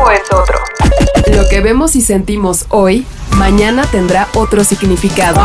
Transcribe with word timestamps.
tiempo 0.00 0.10
es 0.10 0.32
otro. 0.32 0.58
Lo 1.34 1.48
que 1.48 1.60
vemos 1.60 1.96
y 1.96 2.00
sentimos 2.00 2.66
hoy, 2.68 3.06
mañana 3.36 3.84
tendrá 3.90 4.28
otro 4.34 4.64
significado. 4.64 5.40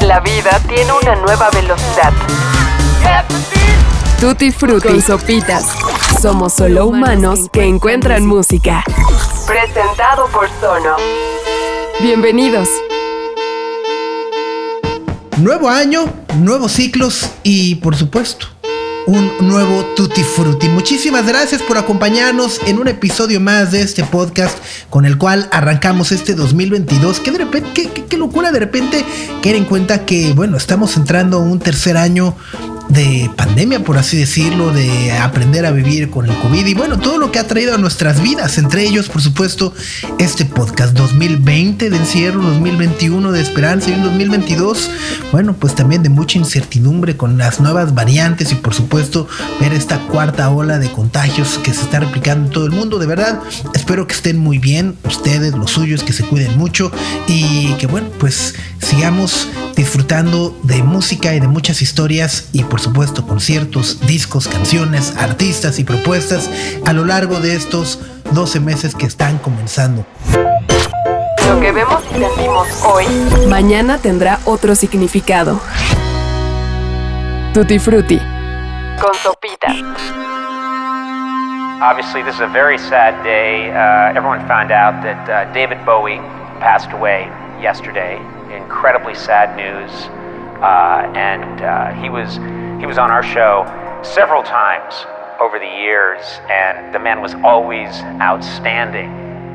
La 0.00 0.20
vida 0.20 0.60
tiene 0.68 0.92
una 0.92 1.16
nueva 1.16 1.50
velocidad. 1.50 2.12
Tutti 4.20 4.52
Frutti 4.52 5.00
Sopitas. 5.00 5.66
Somos 6.20 6.52
solo 6.52 6.86
humanos 6.86 7.48
que 7.52 7.64
encuentran 7.64 8.26
música. 8.26 8.84
Presentado 9.46 10.26
por 10.28 10.48
Sono. 10.60 10.96
Bienvenidos. 12.00 12.68
Nuevo 15.38 15.68
año, 15.68 16.04
nuevos 16.36 16.72
ciclos 16.72 17.30
y 17.42 17.76
por 17.76 17.96
supuesto 17.96 18.46
un 19.06 19.30
nuevo 19.40 19.84
Tutti 19.96 20.22
Frutti. 20.22 20.68
Muchísimas 20.68 21.26
gracias 21.26 21.62
por 21.62 21.78
acompañarnos 21.78 22.60
en 22.66 22.78
un 22.78 22.88
episodio 22.88 23.40
más 23.40 23.72
de 23.72 23.82
este 23.82 24.04
podcast 24.04 24.56
con 24.90 25.04
el 25.04 25.18
cual 25.18 25.48
arrancamos 25.52 26.12
este 26.12 26.34
2022. 26.34 27.20
Que 27.20 27.30
de 27.30 27.38
repente, 27.38 27.90
qué, 28.08 28.16
locura 28.16 28.52
de 28.52 28.60
repente 28.60 29.04
que 29.42 29.56
en 29.56 29.64
cuenta 29.64 30.04
que, 30.04 30.32
bueno, 30.32 30.56
estamos 30.56 30.96
entrando 30.96 31.40
un 31.40 31.58
tercer 31.58 31.96
año 31.96 32.36
de 32.92 33.30
pandemia, 33.36 33.82
por 33.84 33.96
así 33.96 34.18
decirlo, 34.18 34.70
de 34.70 35.12
aprender 35.12 35.64
a 35.64 35.70
vivir 35.70 36.10
con 36.10 36.28
el 36.28 36.36
COVID 36.36 36.66
y 36.66 36.74
bueno, 36.74 36.98
todo 36.98 37.16
lo 37.16 37.32
que 37.32 37.38
ha 37.38 37.46
traído 37.46 37.74
a 37.74 37.78
nuestras 37.78 38.22
vidas, 38.22 38.58
entre 38.58 38.82
ellos, 38.82 39.08
por 39.08 39.22
supuesto, 39.22 39.72
este 40.18 40.44
podcast 40.44 40.94
2020 40.94 41.88
de 41.88 41.96
encierro, 41.96 42.42
2021 42.42 43.32
de 43.32 43.40
esperanza 43.40 43.90
y 43.90 43.94
un 43.94 44.02
2022, 44.02 44.90
bueno, 45.32 45.54
pues 45.54 45.74
también 45.74 46.02
de 46.02 46.10
mucha 46.10 46.36
incertidumbre 46.36 47.16
con 47.16 47.38
las 47.38 47.60
nuevas 47.60 47.94
variantes 47.94 48.52
y 48.52 48.56
por 48.56 48.74
supuesto 48.74 49.26
ver 49.58 49.72
esta 49.72 49.98
cuarta 50.08 50.50
ola 50.50 50.78
de 50.78 50.92
contagios 50.92 51.58
que 51.58 51.72
se 51.72 51.82
está 51.82 52.00
replicando 52.00 52.46
en 52.46 52.52
todo 52.52 52.66
el 52.66 52.72
mundo. 52.72 52.98
De 52.98 53.06
verdad, 53.06 53.40
espero 53.74 54.06
que 54.06 54.14
estén 54.14 54.38
muy 54.38 54.58
bien, 54.58 54.96
ustedes, 55.04 55.54
los 55.54 55.70
suyos, 55.70 56.02
que 56.02 56.12
se 56.12 56.24
cuiden 56.24 56.58
mucho 56.58 56.92
y 57.26 57.72
que 57.74 57.86
bueno, 57.86 58.08
pues 58.18 58.54
sigamos 58.80 59.48
disfrutando 59.76 60.58
de 60.64 60.82
música 60.82 61.34
y 61.34 61.40
de 61.40 61.48
muchas 61.48 61.80
historias 61.80 62.48
y 62.52 62.64
por 62.64 62.81
supuesto 62.82 63.24
conciertos, 63.26 64.00
discos, 64.06 64.48
canciones, 64.48 65.16
artistas 65.16 65.78
y 65.78 65.84
propuestas 65.84 66.50
a 66.84 66.92
lo 66.92 67.04
largo 67.04 67.40
de 67.40 67.54
estos 67.54 68.00
12 68.32 68.60
meses 68.60 68.94
que 68.94 69.06
están 69.06 69.38
comenzando. 69.38 70.04
Lo 71.48 71.60
que 71.60 71.70
vemos 71.70 72.02
y 72.10 72.18
sentimos 72.18 72.68
hoy, 72.84 73.06
mañana 73.48 73.98
tendrá 73.98 74.40
otro 74.44 74.74
significado. 74.74 75.60
Tutti 77.54 77.78
Frutti. 77.78 78.18
Con 79.00 79.14
sopita. 79.14 79.68
Obviously, 81.82 82.22
this 82.22 82.34
is 82.36 82.40
a 82.40 82.48
very 82.48 82.78
sad 82.78 83.22
day. 83.22 83.70
Uh, 83.70 84.16
everyone 84.16 84.40
found 84.48 84.70
out 84.70 85.02
that 85.02 85.28
uh, 85.28 85.52
David 85.52 85.84
Bowie 85.84 86.18
passed 86.60 86.92
away 86.92 87.26
yesterday. 87.60 88.18
Incredibly 88.54 89.14
sad 89.14 89.56
news. 89.56 89.90
Uh, 90.62 91.10
and 91.16 91.60
uh, 91.60 91.92
he 92.00 92.08
was 92.08 92.38
he 92.82 92.86
was 92.86 92.98
on 92.98 93.12
our 93.12 93.22
show 93.22 93.64
several 94.02 94.42
times 94.42 95.06
over 95.38 95.60
the 95.60 95.72
years, 95.86 96.18
and 96.50 96.92
the 96.92 96.98
man 96.98 97.22
was 97.22 97.32
always 97.44 98.02
outstanding. 98.20 99.08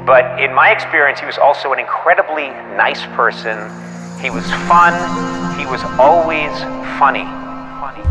But 0.05 0.39
in 0.39 0.55
my 0.55 0.71
experience, 0.71 1.19
he 1.19 1.25
was 1.25 1.37
also 1.37 1.73
an 1.73 1.79
incredibly 1.79 2.47
nice 2.77 3.05
person. 3.17 3.57
He 4.23 4.29
was 4.29 4.45
fun. 4.71 4.93
He 5.59 5.65
was 5.65 5.83
always 5.99 6.53
funny. 6.97 7.27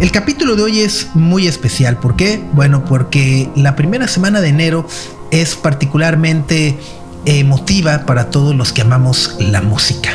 El 0.01 0.13
capítulo 0.13 0.55
de 0.55 0.65
hoy 0.65 0.81
es 0.83 1.09
muy 1.15 1.47
especial. 1.47 1.97
¿Por 1.97 2.17
qué? 2.17 2.39
Bueno, 2.53 2.85
porque 2.85 3.49
la 3.57 3.75
primera 3.75 4.09
semana 4.09 4.43
de 4.43 4.51
enero 4.51 4.85
es 5.31 5.57
particularmente 5.57 6.79
emotiva 7.25 8.05
para 8.05 8.29
todos 8.29 8.55
los 8.55 8.75
que 8.75 8.83
amamos 8.83 9.39
la 9.41 9.63
música. 9.63 10.11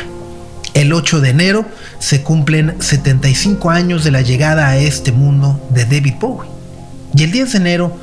El 0.74 0.94
8 0.94 1.20
de 1.20 1.30
enero 1.30 1.66
se 1.98 2.22
cumplen 2.22 2.76
75 2.80 3.70
años 3.70 4.04
de 4.04 4.10
la 4.10 4.22
llegada 4.22 4.68
a 4.68 4.78
este 4.78 5.12
mundo 5.12 5.60
de 5.68 5.84
David 5.84 6.14
Bowie. 6.18 6.48
Y 7.14 7.24
el 7.24 7.30
10 7.30 7.52
de 7.52 7.58
enero 7.58 7.96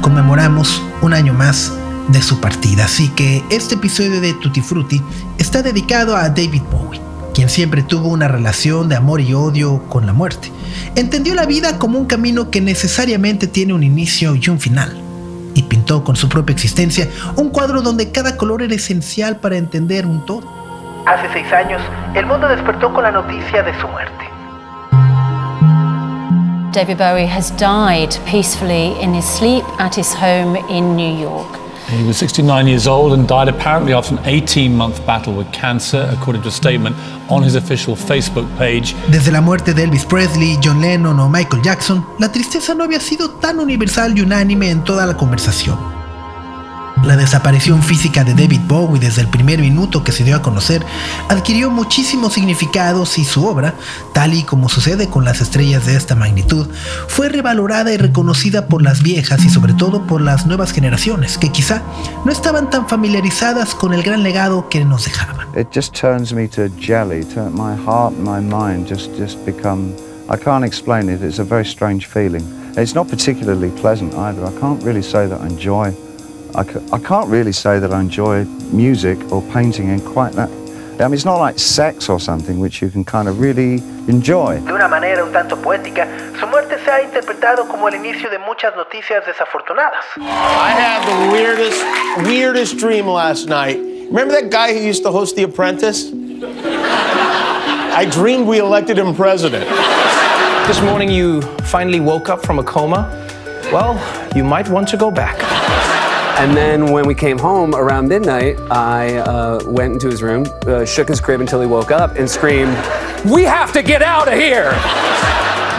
conmemoramos 0.00 0.82
un 1.02 1.12
año 1.12 1.34
más 1.34 1.72
de 2.08 2.22
su 2.22 2.40
partida. 2.40 2.86
Así 2.86 3.08
que 3.10 3.42
este 3.50 3.74
episodio 3.74 4.22
de 4.22 4.32
Tutti 4.32 4.62
Frutti 4.62 5.02
está 5.38 5.62
dedicado 5.62 6.16
a 6.16 6.30
David 6.30 6.62
Bowie, 6.70 7.02
quien 7.34 7.50
siempre 7.50 7.82
tuvo 7.82 8.08
una 8.08 8.28
relación 8.28 8.88
de 8.88 8.96
amor 8.96 9.20
y 9.20 9.34
odio 9.34 9.82
con 9.90 10.06
la 10.06 10.14
muerte. 10.14 10.50
Entendió 10.94 11.34
la 11.34 11.44
vida 11.44 11.78
como 11.78 11.98
un 11.98 12.06
camino 12.06 12.50
que 12.50 12.62
necesariamente 12.62 13.46
tiene 13.46 13.74
un 13.74 13.82
inicio 13.82 14.34
y 14.36 14.48
un 14.48 14.58
final. 14.58 15.02
Y 15.52 15.64
pintó 15.64 16.02
con 16.02 16.16
su 16.16 16.30
propia 16.30 16.54
existencia 16.54 17.10
un 17.36 17.50
cuadro 17.50 17.82
donde 17.82 18.10
cada 18.10 18.38
color 18.38 18.62
era 18.62 18.74
esencial 18.74 19.38
para 19.38 19.58
entender 19.58 20.06
un 20.06 20.24
todo. 20.24 20.65
Hace 21.06 21.32
seis 21.32 21.52
años, 21.52 21.80
el 22.14 22.26
mundo 22.26 22.48
despertó 22.48 22.92
con 22.92 23.04
la 23.04 23.12
noticia 23.12 23.62
de 23.62 23.72
su 23.80 23.86
muerte. 23.86 24.28
David 26.72 26.98
Bowie 26.98 27.28
has 27.28 27.52
died 27.56 28.18
peacefully 28.28 29.00
in 29.00 29.14
his 29.14 29.24
sleep 29.24 29.64
at 29.78 29.96
his 29.96 30.12
home 30.12 30.56
in 30.68 30.96
New 30.96 31.16
York. 31.16 31.46
He 31.88 32.02
was 32.04 32.16
69 32.16 32.66
years 32.66 32.88
old 32.88 33.12
and 33.12 33.28
died 33.28 33.48
apparently 33.48 33.94
after 33.94 34.16
an 34.16 34.20
18 34.24 34.76
month 34.76 35.00
battle 35.06 35.32
with 35.32 35.46
cancer, 35.52 36.10
according 36.12 36.42
to 36.42 36.48
a 36.48 36.50
statement 36.50 36.96
on 37.30 37.44
his 37.44 37.54
official 37.54 37.94
Facebook 37.94 38.48
page. 38.58 38.96
Desde 39.08 39.30
la 39.30 39.40
muerte 39.40 39.74
de 39.74 39.84
Elvis 39.84 40.04
Presley, 40.04 40.58
John 40.60 40.80
Lennon 40.80 41.20
o 41.20 41.28
Michael 41.28 41.62
Jackson, 41.62 42.04
la 42.18 42.32
tristeza 42.32 42.74
no 42.74 42.82
había 42.82 42.98
sido 42.98 43.30
tan 43.30 43.60
universal 43.60 44.18
y 44.18 44.22
unánime 44.22 44.70
en 44.70 44.82
toda 44.82 45.06
la 45.06 45.16
conversación. 45.16 45.95
La 47.04 47.16
desaparición 47.16 47.82
física 47.82 48.24
de 48.24 48.34
David 48.34 48.62
Bowie 48.66 49.00
desde 49.00 49.20
el 49.20 49.28
primer 49.28 49.60
minuto 49.60 50.02
que 50.02 50.12
se 50.12 50.24
dio 50.24 50.36
a 50.36 50.42
conocer 50.42 50.84
adquirió 51.28 51.70
muchísimos 51.70 52.32
significados 52.32 53.18
y 53.18 53.24
su 53.24 53.46
obra, 53.46 53.74
tal 54.12 54.34
y 54.34 54.42
como 54.42 54.68
sucede 54.68 55.08
con 55.08 55.24
las 55.24 55.40
estrellas 55.40 55.86
de 55.86 55.96
esta 55.96 56.14
magnitud, 56.14 56.66
fue 57.06 57.28
revalorada 57.28 57.92
y 57.92 57.96
reconocida 57.96 58.66
por 58.66 58.82
las 58.82 59.02
viejas 59.02 59.44
y 59.44 59.50
sobre 59.50 59.74
todo 59.74 60.06
por 60.06 60.20
las 60.20 60.46
nuevas 60.46 60.72
generaciones 60.72 61.38
que 61.38 61.52
quizá 61.52 61.82
no 62.24 62.32
estaban 62.32 62.70
tan 62.70 62.88
familiarizadas 62.88 63.74
con 63.74 63.92
el 63.92 64.02
gran 64.02 64.22
legado 64.22 64.68
que 64.68 64.84
nos 64.84 65.04
dejaba. 65.04 65.46
It 65.54 65.68
just 65.72 65.94
turns 65.94 66.32
me 66.32 66.48
to 66.48 66.68
jelly, 66.80 67.24
my 67.52 67.76
heart 67.76 68.14
my 68.18 68.40
mind 68.40 68.88
just 68.88 69.10
just 69.16 69.38
become 69.46 69.94
I 70.28 70.36
can't 70.36 70.64
explain 70.64 71.08
it. 71.08 71.22
It's 71.22 71.38
a 71.38 71.44
very 71.44 71.64
strange 71.64 72.06
feeling. 72.06 72.42
It's 72.76 72.94
not 72.94 73.08
particularly 73.08 73.70
pleasant 73.80 74.12
either. 74.14 74.44
I 74.44 74.52
can't 74.60 74.82
really 74.82 75.02
say 75.02 75.28
that 75.28 75.40
I 75.40 75.46
enjoy 75.46 75.94
I, 76.56 76.64
I 76.90 76.98
can't 76.98 77.28
really 77.28 77.52
say 77.52 77.78
that 77.78 77.92
I 77.92 78.00
enjoy 78.00 78.44
music 78.72 79.18
or 79.30 79.42
painting 79.52 79.88
in 79.90 80.00
quite 80.00 80.32
that. 80.32 80.48
I 80.98 81.04
mean, 81.04 81.12
it's 81.12 81.26
not 81.26 81.36
like 81.36 81.58
sex 81.58 82.08
or 82.08 82.18
something 82.18 82.58
which 82.58 82.80
you 82.80 82.88
can 82.88 83.04
kind 83.04 83.28
of 83.28 83.40
really 83.40 83.74
enjoy. 84.08 84.60
De 84.60 84.72
una 84.72 84.88
manera 84.88 85.22
un 85.22 85.32
tanto 85.34 85.56
poética, 85.56 86.08
su 86.40 86.46
muerte 86.46 86.78
se 86.82 86.90
ha 86.90 87.02
interpretado 87.02 87.68
como 87.68 87.88
el 87.88 87.96
inicio 87.96 88.30
de 88.30 88.38
muchas 88.38 88.74
noticias 88.74 89.26
desafortunadas. 89.26 90.02
I 90.16 90.70
had 90.70 91.04
the 91.04 91.30
weirdest, 91.30 92.26
weirdest 92.26 92.78
dream 92.78 93.06
last 93.06 93.48
night. 93.48 93.76
Remember 94.08 94.32
that 94.40 94.50
guy 94.50 94.72
who 94.72 94.80
used 94.80 95.02
to 95.02 95.12
host 95.12 95.36
The 95.36 95.42
Apprentice? 95.42 96.10
I 97.98 98.08
dreamed 98.10 98.48
we 98.48 98.60
elected 98.60 98.98
him 98.98 99.14
president. 99.14 99.68
This 100.66 100.80
morning 100.80 101.10
you 101.10 101.42
finally 101.68 102.00
woke 102.00 102.30
up 102.30 102.46
from 102.46 102.58
a 102.58 102.64
coma. 102.64 103.10
Well, 103.70 104.00
you 104.34 104.42
might 104.42 104.70
want 104.70 104.88
to 104.88 104.96
go 104.96 105.10
back. 105.10 105.36
And 106.38 106.54
then 106.54 106.92
when 106.92 107.06
we 107.06 107.14
came 107.14 107.38
home 107.38 107.74
around 107.74 108.08
midnight, 108.08 108.60
I 108.70 109.16
uh, 109.16 109.62
went 109.64 109.94
into 109.94 110.08
his 110.08 110.22
room, 110.22 110.44
uh, 110.66 110.84
shook 110.84 111.08
his 111.08 111.18
crib 111.18 111.40
until 111.40 111.62
he 111.62 111.66
woke 111.66 111.90
up, 111.90 112.16
and 112.16 112.28
screamed, 112.28 112.76
We 113.24 113.44
have 113.44 113.72
to 113.72 113.82
get 113.82 114.02
out 114.02 114.28
of 114.28 114.34
here! 114.34 114.68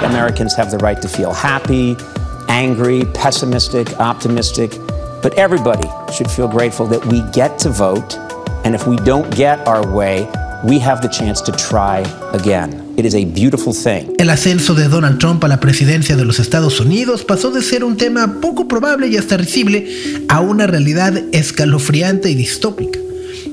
Americans 0.04 0.56
have 0.56 0.72
the 0.72 0.80
right 0.80 1.00
to 1.02 1.08
feel 1.08 1.32
happy, 1.32 1.96
angry, 2.50 3.06
pessimistic, 3.14 4.00
optimistic, 4.00 4.72
but 5.22 5.34
everybody 5.36 5.88
should 6.12 6.30
feel 6.30 6.48
grateful 6.48 6.88
that 6.88 7.06
we 7.06 7.22
get 7.32 7.60
to 7.60 7.70
vote. 7.70 8.18
And 8.66 8.74
if 8.74 8.88
we 8.88 8.96
don't 8.98 9.30
get 9.36 9.68
our 9.68 9.88
way, 9.88 10.28
we 10.66 10.80
have 10.80 11.04
the 11.04 11.08
chance 11.08 11.40
to 11.42 11.52
try 11.52 12.00
again. 12.34 12.87
It 12.98 13.06
is 13.06 13.14
a 13.14 13.24
beautiful 13.26 13.76
thing. 13.76 14.12
El 14.18 14.32
ascenso 14.32 14.74
de 14.74 14.88
Donald 14.88 15.20
Trump 15.20 15.44
a 15.44 15.48
la 15.48 15.60
presidencia 15.60 16.16
de 16.16 16.26
los 16.26 16.40
Estados 16.40 16.80
Unidos 16.80 17.24
pasó 17.24 17.52
de 17.52 17.62
ser 17.62 17.84
un 17.84 17.96
tema 17.96 18.42
poco 18.42 18.68
probable 18.68 19.06
y 19.06 19.18
hasta 19.18 19.38
risible 19.38 19.88
a 20.30 20.40
una 20.40 20.66
realidad 20.66 21.14
escalofriante 21.32 22.32
y 22.32 22.34
distópica. 22.34 22.98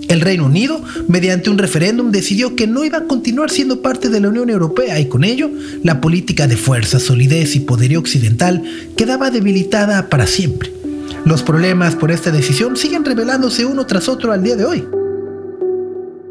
El 0.09 0.23
Reino 0.23 0.47
Unido, 0.47 0.83
mediante 1.09 1.51
un 1.51 1.59
referéndum, 1.59 2.11
decidió 2.11 2.57
que 2.57 2.67
no 2.67 2.87
iba 2.87 2.97
a 2.97 3.05
continuar 3.05 3.51
siendo 3.51 3.83
parte 3.83 4.09
de 4.09 4.19
la 4.19 4.29
Unión 4.29 4.49
Europea 4.49 4.99
y 4.99 5.11
con 5.11 5.25
ello 5.25 5.51
la 5.83 6.01
política 6.01 6.47
de 6.47 6.57
fuerza, 6.57 6.99
solidez 6.99 7.55
y 7.55 7.61
poderío 7.61 8.01
occidental 8.01 8.63
quedaba 8.97 9.31
debilitada 9.31 10.09
para 10.09 10.27
siempre. 10.27 10.73
Los 11.27 11.43
problemas 11.43 11.97
por 11.97 12.11
esta 12.11 12.31
decisión 12.31 12.79
siguen 12.79 13.05
revelándose 13.05 13.67
uno 13.67 13.85
tras 13.85 14.09
otro 14.09 14.33
al 14.33 14.43
día 14.43 14.57
de 14.57 14.65
hoy. 14.65 14.89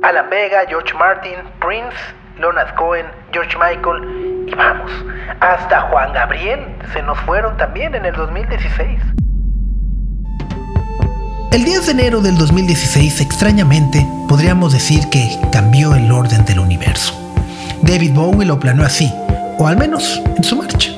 Alan 0.01 0.29
Vega, 0.31 0.65
George 0.67 0.93
Martin, 0.97 1.37
Prince, 1.59 2.22
Leonard 2.39 2.75
Cohen, 2.75 3.05
George 3.31 3.55
Michael 3.57 4.47
y 4.47 4.55
vamos, 4.55 4.91
hasta 5.39 5.81
Juan 5.81 6.13
Gabriel 6.13 6.59
se 6.93 7.01
nos 7.03 7.17
fueron 7.21 7.55
también 7.57 7.95
en 7.95 8.05
el 8.05 8.13
2016. 8.13 8.99
El 11.51 11.65
10 11.65 11.85
de 11.85 11.91
enero 11.91 12.21
del 12.21 12.35
2016, 12.37 13.21
extrañamente, 13.21 14.07
podríamos 14.27 14.73
decir 14.73 15.07
que 15.09 15.37
cambió 15.51 15.93
el 15.93 16.11
orden 16.11 16.43
del 16.45 16.59
universo. 16.59 17.13
David 17.83 18.13
Bowie 18.13 18.47
lo 18.47 18.59
planeó 18.59 18.85
así, 18.85 19.13
o 19.59 19.67
al 19.67 19.77
menos 19.77 20.21
en 20.35 20.43
su 20.43 20.55
marcha. 20.55 20.89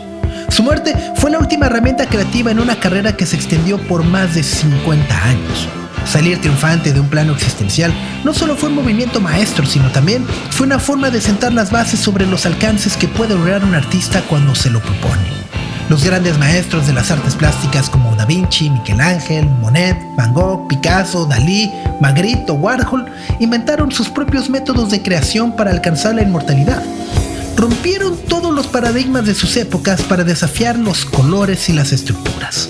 Su 0.50 0.64
muerte 0.64 0.96
fue 1.16 1.32
la 1.32 1.40
última 1.40 1.66
herramienta 1.66 2.06
creativa 2.06 2.52
en 2.52 2.62
una 2.62 2.80
carrera 2.80 3.18
que 3.18 3.26
se 3.26 3.36
extendió 3.36 3.78
por 3.88 4.06
más 4.06 4.36
de 4.36 4.44
50 4.44 5.24
años. 5.26 5.68
Salir 6.06 6.40
triunfante 6.40 6.94
de 6.94 7.00
un 7.00 7.10
plano 7.10 7.34
existencial 7.34 7.94
no 8.24 8.34
solo 8.34 8.56
fue 8.56 8.70
un 8.70 8.76
movimiento 8.76 9.20
maestro, 9.20 9.66
sino 9.66 9.92
también 9.92 10.26
fue 10.52 10.68
una 10.68 10.80
forma 10.80 11.10
de 11.10 11.20
sentar 11.20 11.52
las 11.54 11.72
bases 11.72 12.00
sobre 12.00 12.26
los 12.26 12.46
alcances 12.46 12.96
que 12.96 13.08
puede 13.08 13.36
lograr 13.36 13.64
un 13.64 13.76
artista 13.76 14.22
cuando 14.22 14.56
se 14.56 14.70
lo 14.70 14.80
propone. 14.80 15.36
Los 15.90 16.04
grandes 16.04 16.38
maestros 16.40 16.88
de 16.88 16.94
las 16.94 17.12
artes 17.12 17.36
plásticas 17.36 17.90
como 17.90 18.16
Da 18.16 18.26
Vinci, 18.26 18.70
Miguel 18.70 19.02
Ángel, 19.02 19.48
Monet, 19.62 19.98
Van 20.16 20.34
Gogh, 20.34 20.68
Picasso, 20.68 21.26
Dalí, 21.26 21.72
Magritte 22.00 22.52
o 22.52 22.56
Warhol 22.56 23.06
inventaron 23.40 23.92
sus 23.92 24.10
propios 24.10 24.50
métodos 24.50 24.90
de 24.90 25.02
creación 25.02 25.56
para 25.56 25.72
alcanzar 25.72 26.16
la 26.16 26.24
inmortalidad. 26.24 26.82
Rompieron 27.56 28.18
todos 28.28 28.54
los 28.54 28.68
paradigmas 28.68 29.26
de 29.26 29.36
sus 29.36 29.58
épocas 29.58 30.02
para 30.02 30.24
desafiar 30.24 30.78
los 30.78 31.06
colores 31.06 31.70
y 31.70 31.74
las 31.74 31.92
estructuras. 31.92 32.70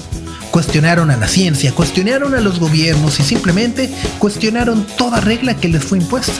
Cuestionaron 0.55 1.11
a 1.11 1.17
la 1.17 1.27
ciencia, 1.27 1.73
cuestionaron 1.73 2.33
a 2.33 2.39
los 2.39 2.61
gobiernos 2.61 3.19
y 3.19 3.23
simplemente 3.23 3.93
cuestionaron 4.19 4.87
toda 4.97 5.19
regla 5.19 5.57
que 5.57 5.67
les 5.67 5.83
fue 5.83 5.97
impuesta. 5.97 6.31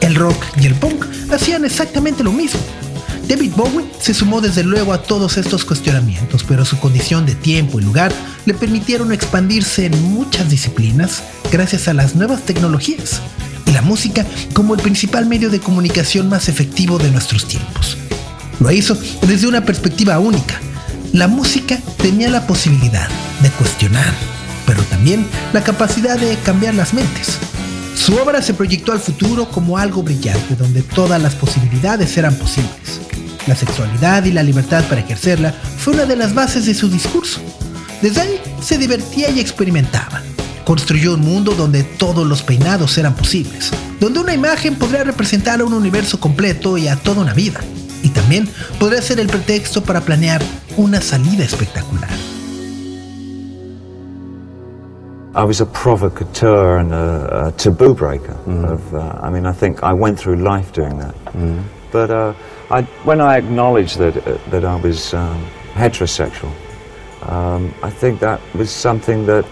El 0.00 0.14
rock 0.14 0.42
y 0.58 0.64
el 0.64 0.74
punk 0.74 1.04
hacían 1.30 1.66
exactamente 1.66 2.24
lo 2.24 2.32
mismo 2.32 2.58
David 3.28 3.52
Bowie 3.54 3.84
se 4.00 4.14
sumó 4.14 4.40
desde 4.40 4.64
luego 4.64 4.94
a 4.94 5.02
todos 5.02 5.36
estos 5.36 5.66
cuestionamientos, 5.66 6.42
pero 6.42 6.64
su 6.64 6.78
condición 6.78 7.26
de 7.26 7.34
tiempo 7.34 7.78
y 7.78 7.82
lugar 7.82 8.14
le 8.46 8.54
permitieron 8.54 9.12
expandirse 9.12 9.84
en 9.84 10.14
muchas 10.14 10.48
disciplinas 10.48 11.22
gracias 11.52 11.86
a 11.86 11.92
las 11.92 12.14
nuevas 12.14 12.46
tecnologías 12.46 13.20
y 13.66 13.72
la 13.72 13.82
música 13.82 14.24
como 14.54 14.74
el 14.74 14.80
principal 14.80 15.26
medio 15.26 15.50
de 15.50 15.60
comunicación 15.60 16.30
más 16.30 16.48
efectivo 16.48 16.96
de 16.96 17.10
nuestros 17.10 17.46
tiempos. 17.46 17.98
Lo 18.58 18.72
hizo 18.72 18.96
desde 19.26 19.48
una 19.48 19.66
perspectiva 19.66 20.18
única. 20.18 20.58
La 21.14 21.28
música 21.28 21.78
tenía 21.98 22.28
la 22.28 22.44
posibilidad 22.44 23.08
de 23.40 23.48
cuestionar, 23.50 24.12
pero 24.66 24.82
también 24.82 25.24
la 25.52 25.62
capacidad 25.62 26.18
de 26.18 26.36
cambiar 26.38 26.74
las 26.74 26.92
mentes. 26.92 27.38
Su 27.94 28.16
obra 28.16 28.42
se 28.42 28.52
proyectó 28.52 28.90
al 28.90 28.98
futuro 28.98 29.48
como 29.48 29.78
algo 29.78 30.02
brillante, 30.02 30.56
donde 30.56 30.82
todas 30.82 31.22
las 31.22 31.36
posibilidades 31.36 32.18
eran 32.18 32.34
posibles. 32.34 33.00
La 33.46 33.54
sexualidad 33.54 34.24
y 34.24 34.32
la 34.32 34.42
libertad 34.42 34.82
para 34.88 35.02
ejercerla 35.02 35.54
fue 35.78 35.94
una 35.94 36.04
de 36.04 36.16
las 36.16 36.34
bases 36.34 36.66
de 36.66 36.74
su 36.74 36.90
discurso. 36.90 37.38
Desde 38.02 38.22
ahí 38.22 38.40
se 38.60 38.76
divertía 38.76 39.30
y 39.30 39.38
experimentaba. 39.38 40.20
Construyó 40.64 41.14
un 41.14 41.20
mundo 41.20 41.54
donde 41.54 41.84
todos 41.84 42.26
los 42.26 42.42
peinados 42.42 42.98
eran 42.98 43.14
posibles, 43.14 43.70
donde 44.00 44.18
una 44.18 44.34
imagen 44.34 44.74
podría 44.74 45.04
representar 45.04 45.60
a 45.60 45.64
un 45.64 45.74
universo 45.74 46.18
completo 46.18 46.76
y 46.76 46.88
a 46.88 46.96
toda 46.96 47.22
una 47.22 47.34
vida, 47.34 47.60
y 48.02 48.08
también 48.08 48.48
podría 48.80 49.00
ser 49.00 49.20
el 49.20 49.28
pretexto 49.28 49.84
para 49.84 50.00
planear 50.00 50.42
una 50.78 51.00
salida 51.00 51.44
espectacular. 51.44 52.08
I 55.36 55.42
was 55.42 55.60
a 55.60 55.66
provocateur 55.66 56.78
and 56.78 56.92
a, 56.92 57.48
a 57.48 57.52
taboo 57.52 57.94
breaker. 57.94 58.34
Mm. 58.46 58.70
Of, 58.70 58.94
uh, 58.94 59.18
I 59.20 59.30
mean, 59.30 59.46
I 59.46 59.52
think 59.52 59.82
I 59.82 59.92
went 59.92 60.18
through 60.18 60.36
life 60.36 60.72
doing 60.72 60.96
that. 60.98 61.14
Mm. 61.26 61.64
But 61.90 62.10
uh, 62.10 62.34
I, 62.70 62.82
when 63.04 63.20
I 63.20 63.36
acknowledged 63.36 63.98
that, 63.98 64.16
uh, 64.16 64.38
that 64.50 64.64
I 64.64 64.76
was 64.76 65.12
um, 65.12 65.44
heterosexual, 65.72 66.52
um, 67.28 67.74
I 67.82 67.90
think 67.90 68.20
that 68.20 68.40
was 68.54 68.70
something 68.70 69.26
that 69.26 69.44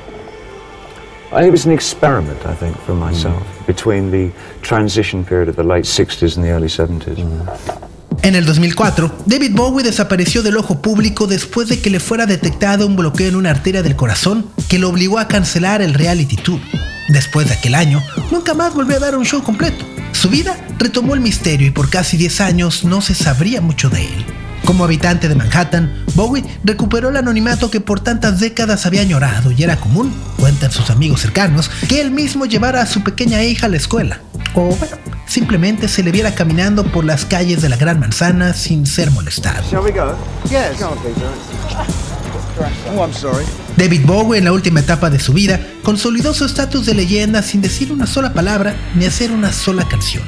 it 1.32 1.50
was 1.50 1.64
an 1.64 1.72
experiment, 1.72 2.44
I 2.46 2.54
think, 2.54 2.76
for 2.78 2.94
myself 2.94 3.42
mm. 3.42 3.66
between 3.66 4.10
the 4.10 4.30
transition 4.60 5.24
period 5.24 5.48
of 5.48 5.56
the 5.56 5.64
late 5.64 5.84
60s 5.84 6.36
and 6.36 6.44
the 6.44 6.50
early 6.50 6.68
70s. 6.68 7.91
En 8.22 8.36
el 8.36 8.44
2004, 8.44 9.24
David 9.26 9.50
Bowie 9.52 9.84
desapareció 9.84 10.44
del 10.44 10.56
ojo 10.56 10.80
público 10.80 11.26
después 11.26 11.68
de 11.68 11.80
que 11.80 11.90
le 11.90 11.98
fuera 11.98 12.24
detectado 12.24 12.86
un 12.86 12.94
bloqueo 12.94 13.28
en 13.28 13.34
una 13.34 13.50
arteria 13.50 13.82
del 13.82 13.96
corazón 13.96 14.46
que 14.68 14.78
lo 14.78 14.90
obligó 14.90 15.18
a 15.18 15.26
cancelar 15.26 15.82
el 15.82 15.92
reality 15.92 16.36
tour. 16.36 16.60
Después 17.08 17.48
de 17.48 17.54
aquel 17.54 17.74
año, 17.74 18.00
nunca 18.30 18.54
más 18.54 18.74
volvió 18.74 18.96
a 18.96 19.00
dar 19.00 19.16
un 19.16 19.24
show 19.24 19.42
completo. 19.42 19.84
Su 20.12 20.28
vida 20.28 20.56
retomó 20.78 21.14
el 21.14 21.20
misterio 21.20 21.66
y 21.66 21.72
por 21.72 21.90
casi 21.90 22.16
10 22.16 22.40
años 22.42 22.84
no 22.84 23.00
se 23.00 23.16
sabría 23.16 23.60
mucho 23.60 23.90
de 23.90 24.04
él. 24.04 24.24
Como 24.64 24.84
habitante 24.84 25.28
de 25.28 25.34
Manhattan, 25.34 26.04
Bowie 26.14 26.44
recuperó 26.62 27.08
el 27.08 27.16
anonimato 27.16 27.72
que 27.72 27.80
por 27.80 27.98
tantas 27.98 28.38
décadas 28.38 28.86
había 28.86 29.00
añorado 29.00 29.50
y 29.50 29.64
era 29.64 29.80
común, 29.80 30.14
cuentan 30.38 30.70
sus 30.70 30.90
amigos 30.90 31.20
cercanos, 31.22 31.70
que 31.88 32.00
él 32.00 32.12
mismo 32.12 32.46
llevara 32.46 32.82
a 32.82 32.86
su 32.86 33.02
pequeña 33.02 33.42
hija 33.42 33.66
a 33.66 33.70
la 33.70 33.78
escuela. 33.78 34.20
O 34.54 34.74
bueno, 34.76 34.96
simplemente 35.26 35.88
se 35.88 36.02
le 36.02 36.12
viera 36.12 36.34
caminando 36.34 36.84
por 36.84 37.04
las 37.04 37.24
calles 37.24 37.62
de 37.62 37.68
la 37.68 37.76
Gran 37.76 37.98
Manzana 38.00 38.52
sin 38.52 38.86
ser 38.86 39.10
molestado. 39.10 39.62
Oh, 42.96 43.08
David 43.76 44.02
Bowie 44.04 44.38
en 44.38 44.44
la 44.44 44.52
última 44.52 44.80
etapa 44.80 45.08
de 45.08 45.18
su 45.18 45.32
vida 45.32 45.58
consolidó 45.82 46.34
su 46.34 46.44
estatus 46.44 46.84
de 46.84 46.94
leyenda 46.94 47.42
sin 47.42 47.62
decir 47.62 47.90
una 47.90 48.06
sola 48.06 48.34
palabra 48.34 48.76
ni 48.94 49.06
hacer 49.06 49.32
una 49.32 49.52
sola 49.52 49.88
canción. 49.88 50.22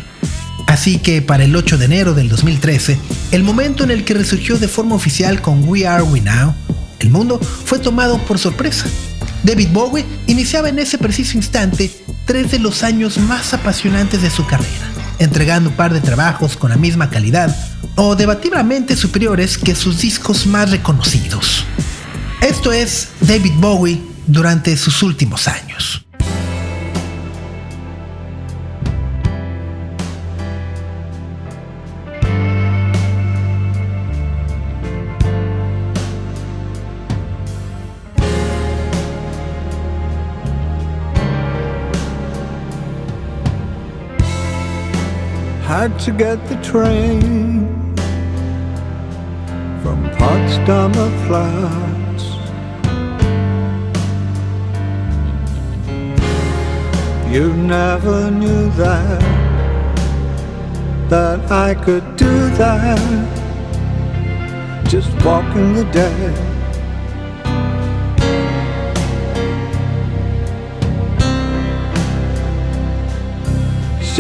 Así 0.67 0.99
que 0.99 1.21
para 1.21 1.45
el 1.45 1.55
8 1.55 1.77
de 1.77 1.85
enero 1.85 2.15
del 2.15 2.31
2013, 2.31 2.99
el 3.33 3.43
momento 3.43 3.85
en 3.85 3.91
el 3.91 4.05
que 4.05 4.15
resurgió 4.15 4.57
de 4.57 4.69
forma 4.69 4.95
oficial 4.95 5.43
con 5.43 5.69
We 5.69 5.87
Are 5.87 6.03
We 6.03 6.23
Now, 6.23 6.55
el 7.01 7.11
mundo 7.11 7.39
fue 7.39 7.79
tomado 7.79 8.19
por 8.19 8.39
sorpresa. 8.39 8.87
David 9.43 9.69
Bowie 9.73 10.07
iniciaba 10.27 10.71
en 10.71 10.79
ese 10.79 10.97
preciso 10.97 11.37
instante 11.37 11.91
tres 12.25 12.51
de 12.51 12.59
los 12.59 12.83
años 12.83 13.19
más 13.19 13.55
apasionantes 13.55 14.23
de 14.23 14.31
su 14.31 14.47
carrera, 14.47 14.91
entregando 15.19 15.71
un 15.71 15.77
par 15.77 15.93
de 15.93 16.01
trabajos 16.01 16.57
con 16.57 16.71
la 16.71 16.77
misma 16.77 17.11
calidad 17.11 17.55
o 17.97 18.17
debatiblemente 18.17 18.97
superiores 18.97 19.59
que 19.59 19.75
sus 19.75 20.01
discos 20.01 20.47
más 20.47 20.71
reconocidos. 20.71 21.65
Esto 22.41 22.73
es 22.73 23.09
David 23.21 23.55
Bowie 23.57 24.03
durante 24.27 24.77
sus 24.77 25.03
últimos 25.03 25.49
años. 25.49 26.04
Had 45.89 46.01
to 46.01 46.13
get 46.13 46.39
the 46.49 46.57
train 46.63 47.67
from 49.83 49.99
Potsdamer 50.17 51.11
Platz. 51.27 52.25
You 57.31 57.53
never 57.53 58.31
knew 58.31 58.71
that, 58.83 59.21
that 61.11 61.53
I 61.53 61.75
could 61.75 62.17
do 62.17 62.35
that, 62.63 62.99
just 64.89 65.13
walking 65.23 65.75
the 65.75 65.85
dead. 65.93 66.44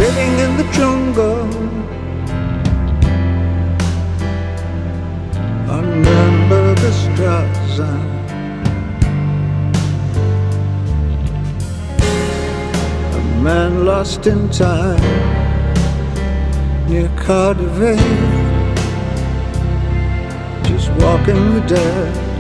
Sitting 0.04 0.38
in 0.44 0.56
the 0.58 0.68
jungle. 0.78 1.46
Remember 5.80 6.75
the. 6.75 6.92
A 13.16 13.23
man 13.42 13.87
lost 13.87 14.26
in 14.26 14.50
time 14.50 15.00
near 16.88 17.08
Cardiff, 17.25 17.99
just 20.68 20.90
walking 21.02 21.42
the 21.54 21.64
dead. 21.66 22.33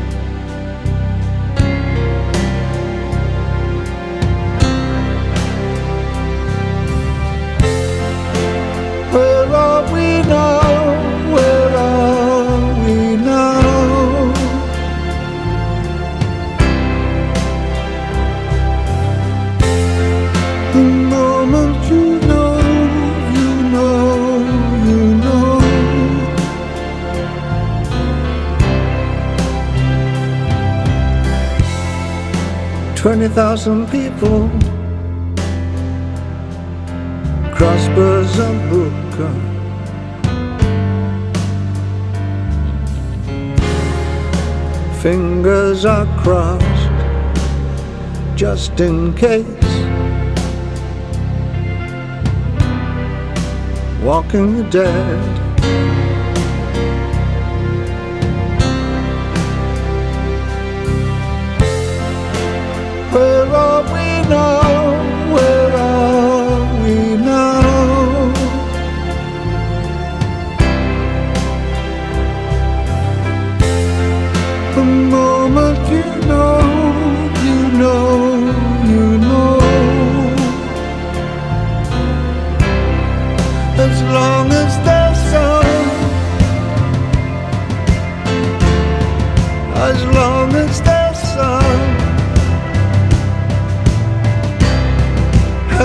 20,000 33.24 33.86
people. 33.86 34.50
Crossbows 37.54 38.38
are 38.38 38.68
broken. 38.68 39.34
Fingers 45.00 45.86
are 45.86 46.04
crossed 46.22 46.92
just 48.36 48.78
in 48.80 49.14
case. 49.14 49.46
Walking 54.02 54.58
the 54.58 54.68
dead. 54.70 55.43
Are 64.32 65.03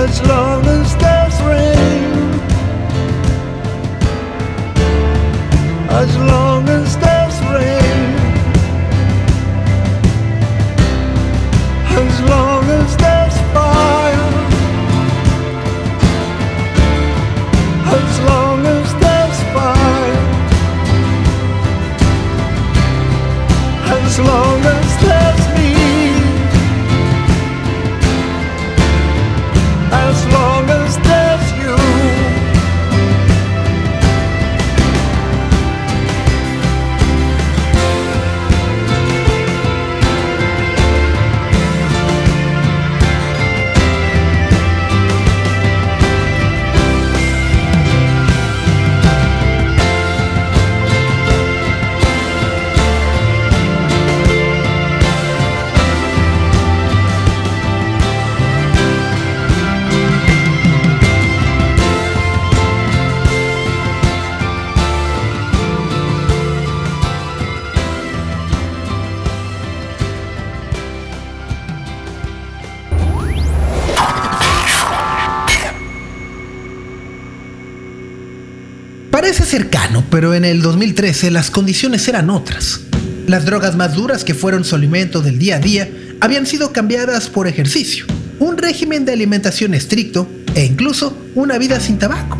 as 0.02 0.22
long 0.22 0.64
as 0.66 0.96
there's 0.96 1.42
rain, 1.42 2.40
as 5.90 6.16
long 6.16 6.68
as 6.68 6.96
cercano, 79.50 80.04
pero 80.10 80.32
en 80.32 80.44
el 80.44 80.62
2013 80.62 81.32
las 81.32 81.50
condiciones 81.50 82.06
eran 82.06 82.30
otras. 82.30 82.82
Las 83.26 83.44
drogas 83.44 83.74
más 83.74 83.96
duras 83.96 84.22
que 84.22 84.32
fueron 84.32 84.62
su 84.62 84.76
alimento 84.76 85.22
del 85.22 85.40
día 85.40 85.56
a 85.56 85.58
día 85.58 85.88
habían 86.20 86.46
sido 86.46 86.72
cambiadas 86.72 87.28
por 87.28 87.48
ejercicio, 87.48 88.04
un 88.38 88.56
régimen 88.56 89.04
de 89.04 89.12
alimentación 89.12 89.74
estricto 89.74 90.30
e 90.54 90.64
incluso 90.66 91.18
una 91.34 91.58
vida 91.58 91.80
sin 91.80 91.98
tabaco. 91.98 92.38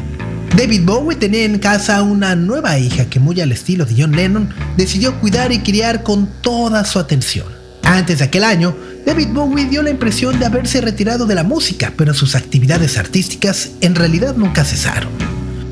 David 0.57 0.83
Bowie 0.85 1.19
tenía 1.19 1.43
en 1.43 1.59
casa 1.59 2.01
una 2.03 2.37
nueva 2.37 2.79
hija 2.79 3.07
que 3.07 3.19
muy 3.19 3.41
al 3.41 3.51
estilo 3.51 3.85
de 3.87 4.01
John 4.01 4.15
Lennon 4.15 4.49
decidió 4.77 5.19
cuidar 5.19 5.51
y 5.51 5.59
criar 5.59 6.05
con 6.05 6.29
toda 6.43 6.85
su 6.85 7.01
atención. 7.01 7.47
Antes 7.83 8.21
de 8.21 8.27
aquel 8.27 8.45
año, 8.45 8.77
David 9.05 9.31
Bowie 9.33 9.65
dio 9.65 9.83
la 9.83 9.91
impresión 9.91 10.39
de 10.39 10.47
haberse 10.47 10.81
retirado 10.81 11.27
de 11.27 11.35
la 11.35 11.43
música, 11.43 11.93
pero 11.97 12.15
sus 12.15 12.37
actividades 12.37 12.99
artísticas 12.99 13.71
en 13.81 13.97
realidad 13.97 14.37
nunca 14.37 14.65
cesaron. 14.65 15.11